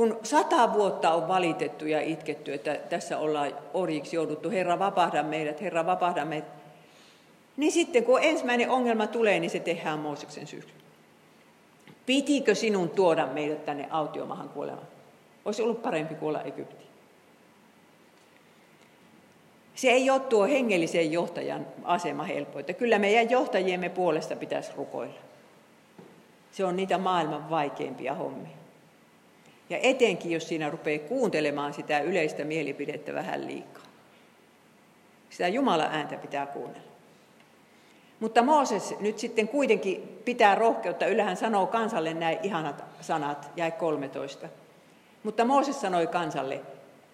[0.00, 5.60] Kun sata vuotta on valitettu ja itketty, että tässä ollaan orjiksi jouduttu, Herra vapahda meidät,
[5.60, 6.48] Herra vapahda meidät,
[7.56, 10.70] Niin sitten kun ensimmäinen ongelma tulee, niin se tehdään Mooseksen syyllä.
[12.06, 14.86] Pitikö sinun tuoda meidät tänne autiomahan kuolemaan?
[15.44, 16.90] Olisi ollut parempi kuolla Egyptiin.
[19.74, 22.58] Se ei ole tuo hengellisen johtajan asema helppo.
[22.58, 25.20] Että kyllä meidän johtajiemme puolesta pitäisi rukoilla.
[26.52, 28.59] Se on niitä maailman vaikeimpia hommia.
[29.70, 33.82] Ja etenkin, jos siinä rupeaa kuuntelemaan sitä yleistä mielipidettä vähän liikaa.
[35.30, 36.90] Sitä Jumalan ääntä pitää kuunnella.
[38.20, 41.06] Mutta Mooses nyt sitten kuitenkin pitää rohkeutta.
[41.06, 44.48] Yllähän sanoo kansalle näin ihanat sanat, jäi 13.
[45.22, 46.60] Mutta Mooses sanoi kansalle,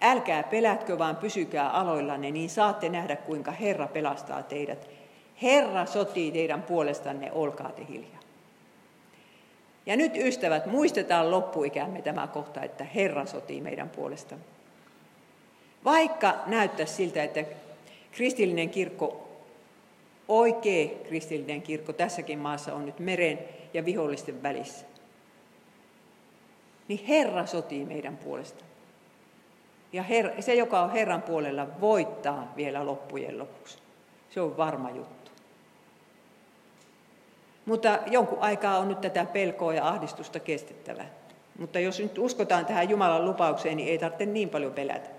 [0.01, 4.89] älkää pelätkö, vaan pysykää aloillanne, niin saatte nähdä, kuinka Herra pelastaa teidät.
[5.41, 8.16] Herra sotii teidän puolestanne, olkaa te hiljaa.
[9.87, 14.43] Ja nyt ystävät, muistetaan loppuikämme tämä kohta, että Herra sotii meidän puolestamme.
[15.85, 17.43] Vaikka näyttäisi siltä, että
[18.11, 19.29] kristillinen kirkko,
[20.27, 23.39] oikea kristillinen kirkko tässäkin maassa on nyt meren
[23.73, 24.85] ja vihollisten välissä,
[26.87, 28.67] niin Herra sotii meidän puolestamme.
[29.93, 33.77] Ja her, se, joka on Herran puolella, voittaa vielä loppujen lopuksi.
[34.29, 35.26] Se on varma juttu.
[37.67, 41.05] Mutta jonkun aikaa on nyt tätä pelkoa ja ahdistusta kestettävä.
[41.59, 45.09] Mutta jos nyt uskotaan tähän Jumalan lupaukseen, niin ei tarvitse niin paljon pelätä.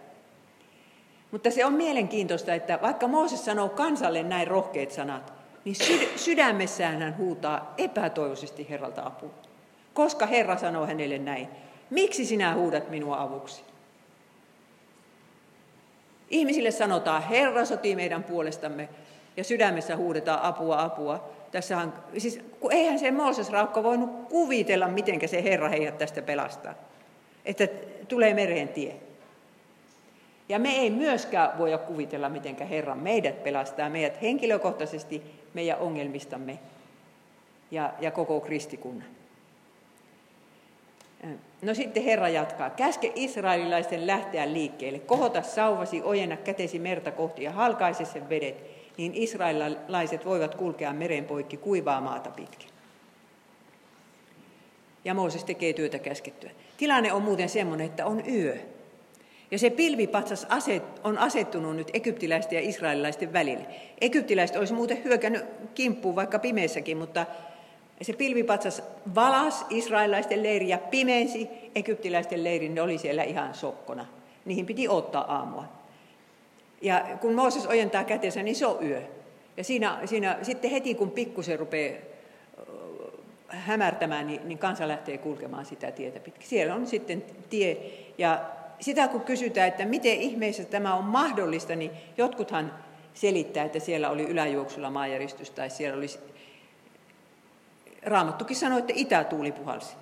[1.31, 5.33] Mutta se on mielenkiintoista, että vaikka Mooses sanoo kansalle näin rohkeat sanat,
[5.65, 5.77] niin
[6.17, 9.31] sydämessään hän huutaa epätoivoisesti Herralta apua.
[9.95, 11.49] Koska Herra sanoo hänelle näin,
[11.91, 13.63] miksi sinä huudat minua avuksi?
[16.31, 18.89] Ihmisille sanotaan, Herra sotii meidän puolestamme,
[19.37, 21.38] ja sydämessä huudetaan apua, apua.
[21.51, 26.75] Tässähän, siis, kun eihän se Mooses Raukka voinut kuvitella, miten se Herra heidät tästä pelastaa.
[27.45, 27.69] Että
[28.09, 28.95] tulee mereen tie.
[30.49, 35.23] Ja me ei myöskään voida kuvitella, miten Herra meidät pelastaa, meidät henkilökohtaisesti,
[35.55, 36.59] meidän ongelmistamme
[37.71, 39.09] ja, ja koko kristikunnan.
[41.63, 42.71] No sitten Herra jatkaa.
[42.71, 44.99] Käske israelilaisten lähteä liikkeelle.
[44.99, 51.25] Kohota sauvasi, ojenna kätesi merta kohti ja halkaise sen vedet, niin israelilaiset voivat kulkea meren
[51.25, 52.69] poikki kuivaa maata pitkin.
[55.05, 56.51] Ja Mooses tekee työtä käskettyä.
[56.77, 58.57] Tilanne on muuten semmoinen, että on yö.
[59.51, 63.67] Ja se pilvipatsas aset, on asettunut nyt egyptiläisten ja israelilaisten välille.
[64.01, 65.45] Egyptiläiset olisi muuten hyökännyt
[65.75, 67.27] kimppuun vaikka pimeessäkin, mutta
[68.03, 68.83] se pilvipatsas
[69.15, 74.07] valas israelilaisten leiri ja pimensi egyptiläisten leirin, ne oli siellä ihan sokkona.
[74.45, 75.78] Niihin piti ottaa aamua.
[76.83, 79.03] Ja kun Mooses ojentaa kätensä, niin se on yö.
[79.57, 81.99] Ja siinä, siinä sitten heti kun pikkusen rupeaa
[83.49, 86.49] hämärtämään, niin, niin kansa lähtee kulkemaan sitä tietä pitkin.
[86.49, 87.77] Siellä on sitten tie.
[88.19, 88.41] Ja
[88.81, 92.75] sitä kun kysytään, että miten ihmeessä tämä on mahdollista, niin jotkuthan
[93.15, 96.07] selittää, että siellä oli yläjuoksulla maanjäristys tai siellä oli
[98.03, 99.97] Raamattukin sanoi, että itätuuli puhalsi.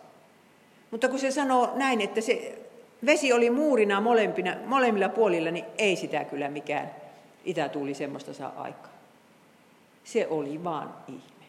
[0.91, 2.59] Mutta kun se sanoo näin, että se
[3.07, 6.91] vesi oli muurina molempina, molemmilla puolilla, niin ei sitä kyllä mikään
[7.45, 8.93] itätuuli semmoista saa aikaa.
[10.05, 11.47] Se oli vaan ihme.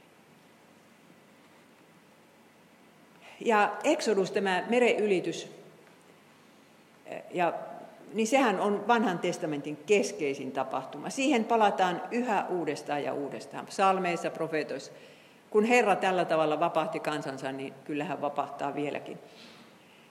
[3.40, 5.52] Ja Exodus, tämä meren ylitys,
[7.32, 7.54] ja,
[8.14, 11.10] niin sehän on vanhan testamentin keskeisin tapahtuma.
[11.10, 13.66] Siihen palataan yhä uudestaan ja uudestaan.
[13.66, 14.92] Psalmeissa, profeetoissa
[15.50, 19.18] kun Herra tällä tavalla vapahti kansansa, niin kyllä hän vapahtaa vieläkin.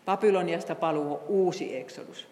[0.06, 2.26] Babyloniasta paluu uusi eksodus.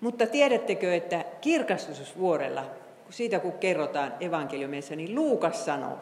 [0.00, 2.64] Mutta tiedättekö, että kirkastusvuorella,
[3.10, 5.98] siitä kun kerrotaan evankeliumissa, niin Luukas sanoo,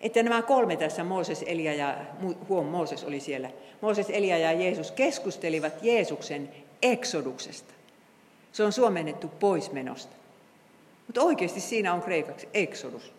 [0.00, 1.96] että nämä kolme tässä, Mooses, Elia ja,
[2.48, 3.50] huom, Mooses oli siellä,
[3.80, 6.48] Mooses, Elia ja Jeesus keskustelivat Jeesuksen
[6.82, 7.74] eksoduksesta.
[8.52, 10.16] Se on suomennettu poismenosta.
[11.06, 13.12] Mutta oikeasti siinä on kreikaksi eksodus.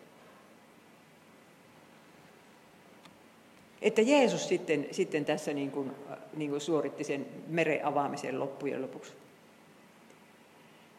[3.88, 5.90] Että Jeesus sitten, sitten tässä niin kuin,
[6.36, 9.12] niin kuin suoritti sen meren avaamisen loppujen lopuksi.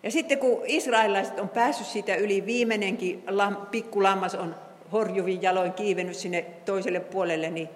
[0.03, 4.55] Ja sitten kun israelilaiset on päässyt siitä yli, viimeinenkin lam, pikkulammas on
[4.91, 7.69] horjuvin jaloin kiivennyt sinne toiselle puolelle, niin,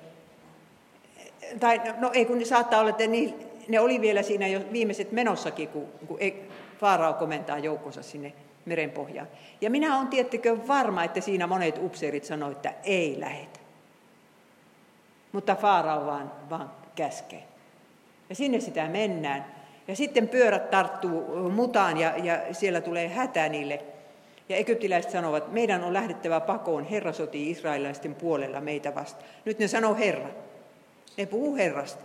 [1.59, 3.33] tai no ei kun ne saattaa olla, että ne,
[3.67, 6.19] ne oli vielä siinä jo viimeiset menossakin, kun, kun
[6.79, 8.33] Faarao komentaa joukkonsa sinne
[8.65, 9.27] merenpohjaan.
[9.61, 13.62] Ja minä olen tiettikö varma, että siinä monet upseerit sanoivat, että ei lähetä.
[15.33, 17.43] Mutta Faarao vaan, vaan käskee.
[18.29, 19.45] Ja sinne sitä mennään.
[19.87, 23.81] Ja sitten pyörät tarttuu mutaan ja, ja siellä tulee hätä niille.
[24.49, 29.25] Ja egyptiläiset sanovat, meidän on lähdettävä pakoon, Herra sotii israelilaisten puolella meitä vasta.
[29.45, 30.29] Nyt ne sanoo Herra.
[31.17, 32.03] Ne puhuu Herrasta.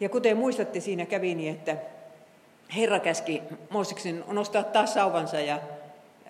[0.00, 1.76] Ja kuten muistatte, siinä kävi niin, että
[2.76, 5.60] Herra käski Mooseksen nostaa taas sauvansa ja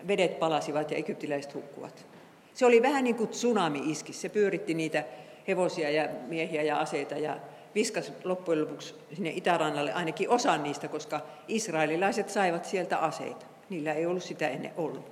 [0.08, 2.06] vedet palasivat ja egyptiläiset hukkuvat.
[2.54, 4.12] Se oli vähän niin kuin tsunami iski.
[4.12, 5.04] Se pyöritti niitä
[5.48, 7.36] hevosia ja miehiä ja aseita ja
[7.74, 13.46] viskas loppujen lopuksi sinne itärannalle ainakin osan niistä, koska israelilaiset saivat sieltä aseita.
[13.70, 15.10] Niillä ei ollut sitä ennen ollut.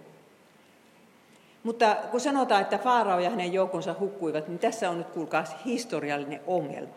[1.63, 6.41] Mutta kun sanotaan, että Faarao ja hänen joukonsa hukkuivat, niin tässä on nyt kuulkaa historiallinen
[6.47, 6.95] ongelma.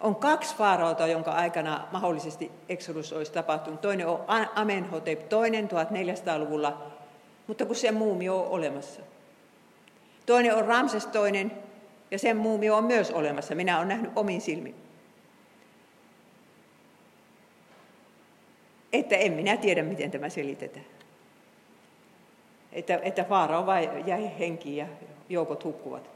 [0.00, 3.80] On kaksi faaraota, jonka aikana mahdollisesti Exodus olisi tapahtunut.
[3.80, 4.24] Toinen on
[4.54, 6.82] Amenhotep, toinen 1400-luvulla,
[7.46, 9.02] mutta kun se muumio on olemassa.
[10.28, 11.52] Toinen on Ramses toinen,
[12.10, 13.54] ja sen muumio on myös olemassa.
[13.54, 14.74] Minä olen nähnyt omin silmin.
[18.92, 20.84] Että en minä tiedä, miten tämä selitetään.
[22.72, 24.86] Että, että Faarao vai jäi henkiin ja
[25.28, 26.10] joukot hukkuvat.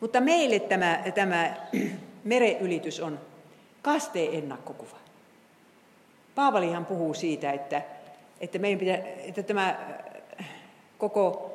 [0.00, 1.56] Mutta meille tämä, tämä
[2.24, 3.20] mereylitys on
[3.82, 4.96] kasteen ennakkokuva.
[6.34, 7.82] Paavalihan puhuu siitä, että,
[8.40, 9.78] että, meidän pitää, että tämä
[10.98, 11.51] koko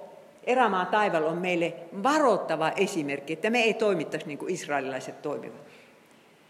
[0.47, 1.73] erämaan taival on meille
[2.03, 5.61] varoittava esimerkki, että me ei toimittaisi niin kuin israelilaiset toimivat.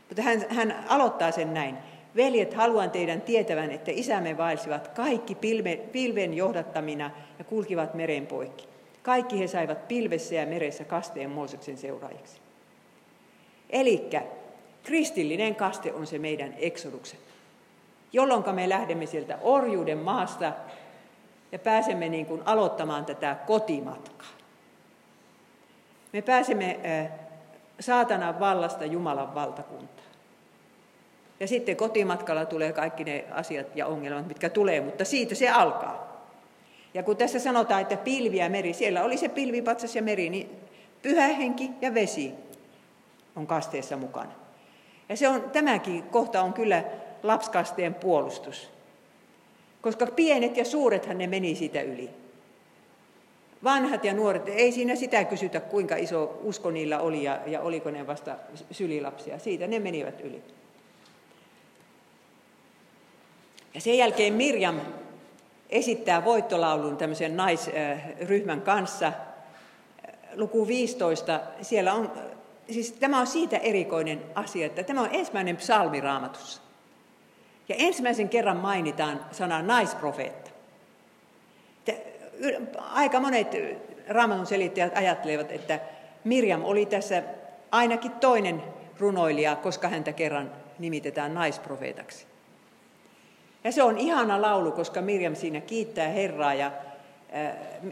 [0.09, 1.77] Mutta hän, hän aloittaa sen näin.
[2.15, 8.67] Veljet, haluan teidän tietävän, että isämme vaelsivat kaikki pilve, pilven johdattamina ja kulkivat meren poikki.
[9.03, 12.41] Kaikki he saivat pilvessä ja meressä kasteen Mooseksen seuraajiksi.
[13.69, 14.09] Eli
[14.83, 17.19] kristillinen kaste on se meidän eksoduksen,
[18.13, 20.53] jolloin me lähdemme sieltä orjuuden maasta
[21.51, 24.27] ja pääsemme niin kuin aloittamaan tätä kotimatkaa.
[26.13, 26.79] Me pääsemme
[27.79, 30.07] saatanan vallasta Jumalan valtakuntaan.
[31.39, 36.07] Ja sitten kotimatkalla tulee kaikki ne asiat ja ongelmat, mitkä tulee, mutta siitä se alkaa.
[36.93, 40.49] Ja kun tässä sanotaan, että pilvi ja meri, siellä oli se pilvipatsas ja meri, niin
[41.01, 42.33] pyhä henki ja vesi
[43.35, 44.31] on kasteessa mukana.
[45.09, 46.83] Ja se on, tämäkin kohta on kyllä
[47.23, 48.76] lapskasteen puolustus.
[49.81, 52.09] Koska pienet ja suurethan ne meni siitä yli.
[53.63, 57.91] Vanhat ja nuoret, ei siinä sitä kysytä, kuinka iso usko niillä oli ja, ja oliko
[57.91, 58.35] ne vasta
[58.71, 59.39] sylilapsia.
[59.39, 60.41] Siitä ne menivät yli.
[63.73, 64.79] Ja sen jälkeen Mirjam
[65.69, 69.13] esittää voittolaulun tämmöisen naisryhmän kanssa.
[70.35, 72.11] Luku 15, siellä on,
[72.71, 76.61] siis tämä on siitä erikoinen asia, että tämä on ensimmäinen psalmi raamatussa.
[77.69, 80.51] Ja ensimmäisen kerran mainitaan sana naisprofeetta.
[82.77, 83.47] Aika monet
[84.07, 85.79] raamatun selittäjät ajattelevat, että
[86.23, 87.23] Mirjam oli tässä
[87.71, 88.63] ainakin toinen
[88.99, 92.25] runoilija, koska häntä kerran nimitetään naisprofeetaksi.
[93.63, 96.71] Ja se on ihana laulu, koska Mirjam siinä kiittää Herraa ja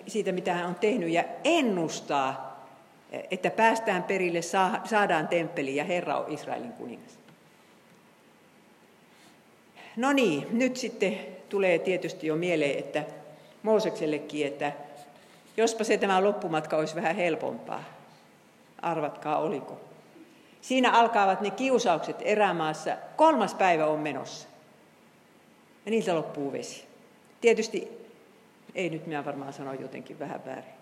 [0.07, 2.55] siitä, mitä hän on tehnyt, ja ennustaa,
[3.31, 4.41] että päästään perille,
[4.83, 7.24] saadaan temppeli ja Herra on Israelin kuningas.
[9.95, 11.19] No niin, nyt sitten
[11.49, 13.03] tulee tietysti jo mieleen, että
[13.63, 14.71] Mooseksellekin, että
[15.57, 17.83] jospa se tämä loppumatka olisi vähän helpompaa.
[18.81, 19.81] Arvatkaa, oliko.
[20.61, 22.97] Siinä alkaavat ne kiusaukset erämaassa.
[23.15, 24.47] Kolmas päivä on menossa.
[25.85, 26.85] Ja niiltä loppuu vesi.
[27.41, 27.87] Tietysti,
[28.75, 30.75] ei nyt minä varmaan sano jotenkin vähän väärin.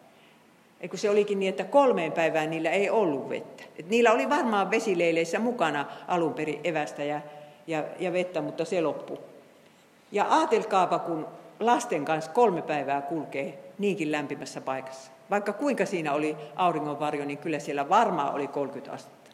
[0.81, 3.63] Eikö se olikin niin, että kolmeen päivään niillä ei ollut vettä.
[3.79, 7.21] Et niillä oli varmaan vesileileissä mukana alun perin evästä ja
[7.67, 9.19] ja, ja vettä, mutta se loppuu.
[10.11, 11.27] Ja aatelkaapa, kun
[11.59, 15.11] lasten kanssa kolme päivää kulkee niinkin lämpimässä paikassa.
[15.29, 19.31] Vaikka kuinka siinä oli auringonvarjo, niin kyllä siellä varmaan oli 30 astetta.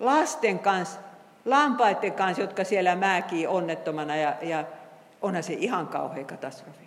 [0.00, 1.00] Lasten kanssa,
[1.44, 4.64] lampaiden kanssa, jotka siellä määkii onnettomana ja, ja
[5.22, 6.84] onhan se ihan kauhea katastrofi.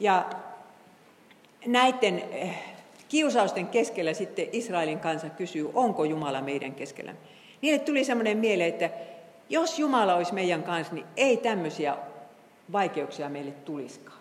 [0.00, 0.30] Ja
[1.66, 2.74] näiden eh,
[3.08, 7.20] kiusausten keskellä sitten Israelin kansa kysyy, onko Jumala meidän keskellämme.
[7.62, 8.90] Niille tuli semmoinen mieleen, että
[9.48, 11.96] jos Jumala olisi meidän kanssa, niin ei tämmöisiä
[12.72, 14.18] vaikeuksia meille tulisikaan.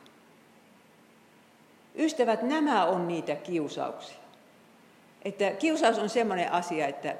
[1.95, 4.17] Ystävät, nämä on niitä kiusauksia.
[5.25, 7.15] Että kiusaus on semmoinen asia, että,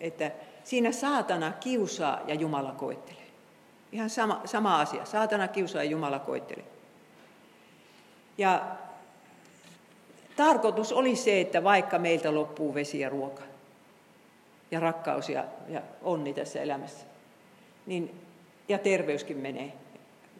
[0.00, 0.30] että
[0.64, 3.26] siinä saatana kiusaa ja Jumala koittelee.
[3.92, 5.04] Ihan sama, sama asia.
[5.04, 6.64] Saatana kiusaa ja Jumala koittelee.
[8.38, 8.62] Ja
[10.36, 13.42] tarkoitus oli se, että vaikka meiltä loppuu vesi ja ruoka,
[14.70, 17.06] ja rakkaus ja, ja onni tässä elämässä.
[17.86, 18.20] Niin,
[18.68, 19.72] ja terveyskin menee.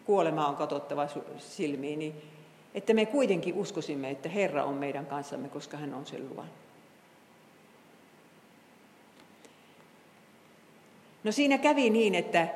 [0.05, 1.07] Kuolema on katsottava
[1.39, 1.99] silmiin.
[1.99, 2.22] Niin,
[2.74, 6.51] että me kuitenkin uskosimme, että Herra on meidän kanssamme, koska hän on sen luvan.
[11.24, 12.49] No siinä kävi niin, että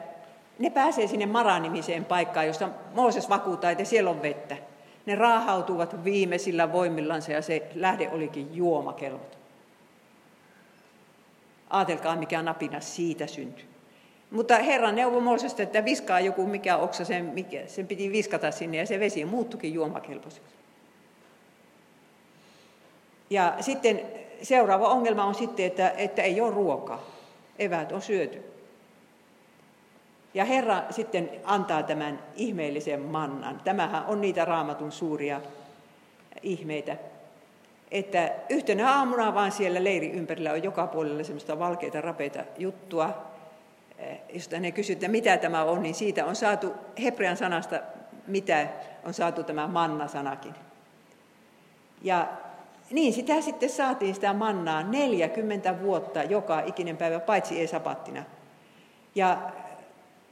[0.59, 4.57] ne pääsee sinne Mara-nimiseen paikkaan, jossa Mooses vakuuttaa, että siellä on vettä.
[5.07, 9.42] Ne raahautuvat viimeisillä voimillansa ja se lähde olikin juomakelvoton.
[11.73, 13.65] Aatelkaa, mikä napina siitä syntyi.
[14.31, 18.77] Mutta Herra neuvoi Moosesta, että viskaa joku mikä oksa, sen, mikä, sen piti viskata sinne
[18.77, 20.55] ja se vesi muuttukin juomakelpoiseksi.
[23.31, 24.01] Ja sitten
[24.43, 27.03] seuraava ongelma on sitten, että, että ei ole ruokaa.
[27.59, 28.43] Eväät on syöty.
[30.35, 33.61] Ja Herra sitten antaa tämän ihmeellisen mannan.
[33.65, 35.41] Tämähän on niitä raamatun suuria
[36.43, 36.97] ihmeitä.
[37.93, 43.33] Että yhtenä aamuna vaan siellä leiri ympärillä on joka puolella semmoista valkeita, rapeita juttua.
[43.99, 46.73] Eh, josta ne kysyvät, mitä tämä on, niin siitä on saatu
[47.03, 47.81] hebrean sanasta,
[48.27, 48.67] mitä
[49.05, 50.55] on saatu tämä manna-sanakin.
[52.03, 52.29] Ja
[52.91, 58.25] niin sitä sitten saatiin sitä mannaa 40 vuotta joka ikinen päivä, paitsi ei sapattina.
[59.15, 59.39] Ja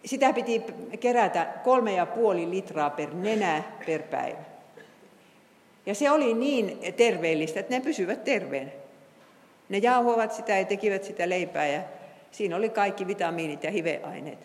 [0.05, 0.65] sitä piti
[1.01, 4.50] kerätä kolme ja puoli litraa per nenä per päivä.
[5.91, 8.71] Ja se oli niin terveellistä, että ne pysyvät terveenä.
[9.69, 11.83] Ne jauhoivat sitä ja tekivät sitä leipää ja
[12.31, 14.39] siinä oli kaikki vitamiinit ja hiveaineet.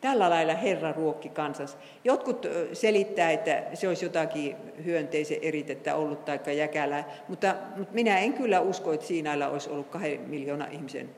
[0.00, 1.78] Tällä lailla Herra ruokki kansas.
[2.04, 8.32] Jotkut selittää, että se olisi jotakin hyönteisen eritettä ollut tai jäkälää, mutta, mutta minä en
[8.32, 11.10] kyllä usko, että Siinailla olisi ollut kahden miljoona ihmisen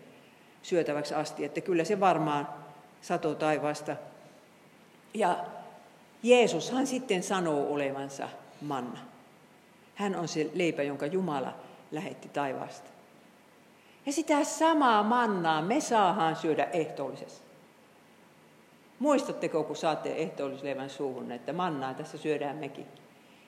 [0.62, 2.48] syötäväksi asti, että kyllä se varmaan
[3.00, 3.96] sato taivaasta.
[5.14, 5.44] Ja
[6.22, 8.28] Jeesushan sitten sanoo olevansa
[8.60, 8.98] manna.
[9.94, 11.54] Hän on se leipä, jonka Jumala
[11.90, 12.90] lähetti taivaasta.
[14.06, 17.42] Ja sitä samaa mannaa me saahaan syödä ehtoollisessa.
[18.98, 22.86] Muistatteko, kun saatte ehtoollisleivän suuhun, että mannaa tässä syödään mekin.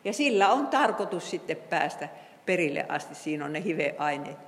[0.05, 2.09] Ja sillä on tarkoitus sitten päästä
[2.47, 3.15] perille asti.
[3.15, 4.39] Siinä on ne hiveaineet,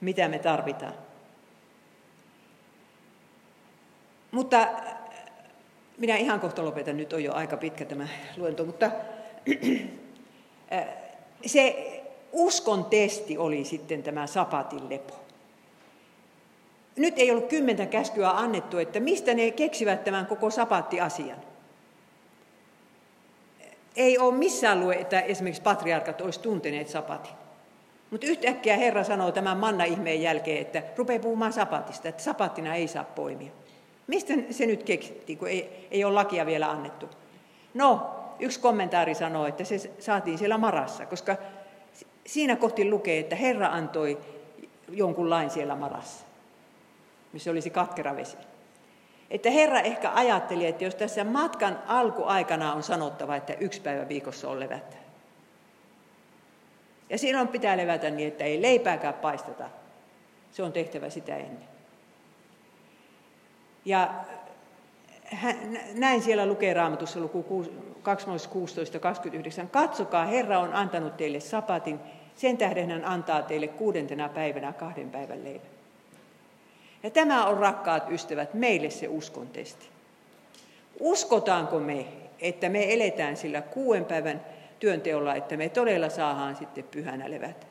[0.00, 0.94] mitä me tarvitaan.
[4.30, 4.68] Mutta
[5.98, 8.90] minä ihan kohta lopetan, nyt on jo aika pitkä tämä luento, mutta
[11.46, 11.92] se
[12.32, 15.26] uskon testi oli sitten tämä sapatin lepo
[16.96, 21.38] nyt ei ollut kymmentä käskyä annettu, että mistä ne keksivät tämän koko sapatti-asian.
[23.96, 27.32] Ei ole missään lue, että esimerkiksi patriarkat olisi tunteneet sapatin.
[28.10, 33.04] Mutta yhtäkkiä Herra sanoo tämän manna-ihmeen jälkeen, että rupeaa puhumaan sapatista, että sapattina ei saa
[33.04, 33.50] poimia.
[34.06, 37.08] Mistä se nyt keksittiin, kun ei, ei ole lakia vielä annettu?
[37.74, 41.36] No, yksi kommentaari sanoo, että se saatiin siellä marassa, koska
[42.26, 44.18] siinä kohti lukee, että Herra antoi
[44.88, 46.26] jonkun lain siellä marassa
[47.36, 48.36] missä olisi katkera vesi.
[49.30, 54.48] Että Herra ehkä ajatteli, että jos tässä matkan alkuaikana on sanottava, että yksi päivä viikossa
[54.48, 54.96] on levättä.
[57.10, 59.70] Ja silloin pitää levätä niin, että ei leipääkään paisteta.
[60.52, 61.75] Se on tehtävä sitä ennen.
[63.86, 64.10] Ja
[65.94, 67.42] näin siellä lukee raamatussa luku
[68.50, 69.68] 16, 29.
[69.68, 72.00] Katsokaa, Herra on antanut teille sapatin,
[72.36, 75.66] sen tähden hän antaa teille kuudentena päivänä kahden päivän leivän.
[77.02, 79.88] Ja tämä on, rakkaat ystävät, meille se uskon testi.
[81.00, 82.06] Uskotaanko me,
[82.40, 84.40] että me eletään sillä kuuden päivän
[84.80, 87.66] työnteolla, että me todella saadaan sitten pyhänä levätä?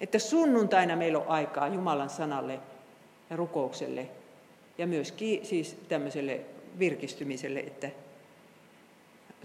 [0.00, 2.60] Että sunnuntaina meillä on aikaa Jumalan sanalle
[3.30, 4.08] ja rukoukselle
[4.78, 6.40] ja myöskin siis tämmöiselle
[6.78, 7.90] virkistymiselle, että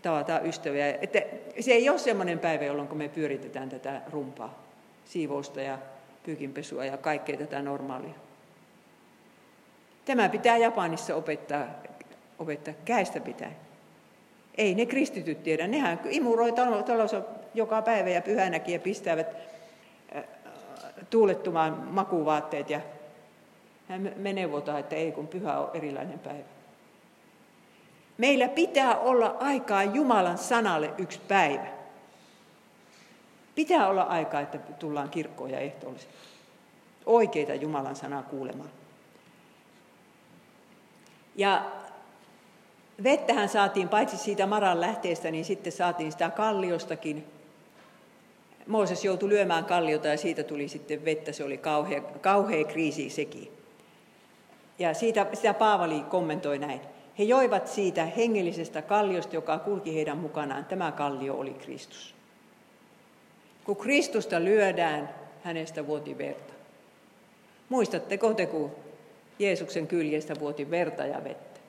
[0.02, 0.98] tavataan ystäviä.
[1.02, 1.22] Että
[1.60, 4.64] se ei ole semmoinen päivä, jolloin me pyöritetään tätä rumpaa,
[5.06, 5.78] siivousta ja
[6.24, 8.14] pyykinpesua ja kaikkea tätä normaalia.
[10.06, 11.68] Tämä pitää Japanissa opettaa,
[12.40, 13.52] opettaa käestä pitää.
[14.58, 15.68] Ei ne kristityt tiedä.
[15.68, 16.52] Nehän imuroi
[16.86, 17.22] talossa
[17.54, 19.28] joka päivä ja pyhänäkin ja pistävät
[20.16, 20.24] äh,
[21.10, 22.82] tuulettumaan makuvaatteet ja
[23.98, 26.44] me neuvotaan, että ei kun pyhä on erilainen päivä.
[28.18, 31.68] Meillä pitää olla aikaa Jumalan sanalle yksi päivä.
[33.56, 36.14] Pitää olla aikaa, että tullaan kirkkoon ja ehtoollisesti.
[37.06, 38.70] Oikeita Jumalan sanaa kuulemaan.
[41.36, 41.72] Ja
[43.04, 47.26] vettähän saatiin paitsi siitä Maran lähteestä, niin sitten saatiin sitä kalliostakin.
[48.68, 51.32] Mooses joutui lyömään kalliota ja siitä tuli sitten vettä.
[51.32, 53.61] Se oli kauhea, kauhea kriisi sekin.
[54.82, 56.82] Ja siitä, sitä Paavali kommentoi näin.
[57.20, 60.66] He joivat siitä hengellisestä kalliosta, joka kulki heidän mukanaan.
[60.66, 62.16] Tämä kallio oli Kristus.
[63.64, 65.10] Kun Kristusta lyödään,
[65.44, 66.54] hänestä vuoti verta.
[67.70, 68.72] Muistatteko te, kun
[69.40, 71.60] Jeesuksen kyljestä vuoti verta ja vettä.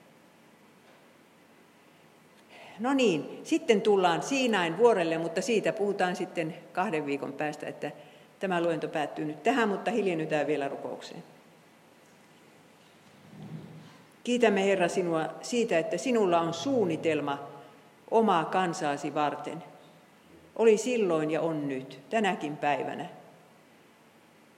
[2.78, 7.90] No niin, sitten tullaan Siinain vuorelle, mutta siitä puhutaan sitten kahden viikon päästä, että
[8.40, 11.22] tämä luento päättyy nyt tähän, mutta hiljennytään vielä rukoukseen.
[14.24, 17.48] Kiitämme Herra sinua siitä, että sinulla on suunnitelma
[18.10, 19.64] omaa kansaasi varten.
[20.56, 23.06] Oli silloin ja on nyt, tänäkin päivänä.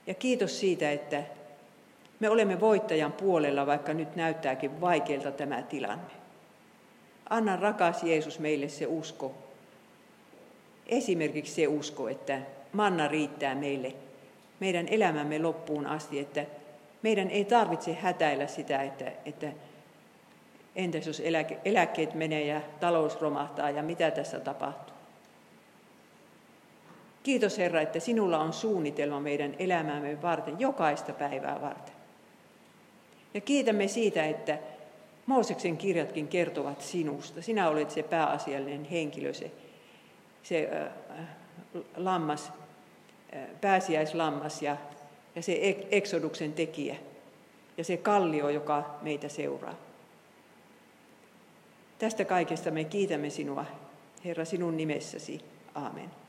[0.07, 1.23] Ja kiitos siitä, että
[2.19, 6.11] Me olemme voittajan puolella, vaikka nyt näyttääkin vaikealta tämä tilanne.
[7.29, 9.35] Anna rakas Jeesus meille se usko.
[10.87, 12.41] Esimerkiksi se usko, että
[12.73, 13.93] manna riittää meille
[14.59, 16.45] meidän elämämme loppuun asti, että
[17.05, 19.47] meidän ei tarvitse hätäillä sitä, että, että
[20.75, 24.95] entäs jos eläke, eläkkeet menee ja talous romahtaa ja mitä tässä tapahtuu.
[27.23, 31.95] Kiitos Herra, että sinulla on suunnitelma meidän elämäämme varten, jokaista päivää varten.
[33.33, 34.57] Ja kiitämme siitä, että
[35.25, 37.41] Mooseksen kirjatkin kertovat sinusta.
[37.41, 39.51] Sinä olet se pääasiallinen henkilö, se,
[40.43, 41.27] se äh,
[41.97, 42.51] lammas,
[43.35, 44.77] äh, pääsiäislammas ja,
[45.35, 46.95] ja se eksoduksen tekijä
[47.77, 49.75] ja se kallio, joka meitä seuraa.
[51.99, 53.65] Tästä kaikesta me kiitämme sinua,
[54.25, 55.41] Herra, sinun nimessäsi.
[55.75, 56.24] Aamen.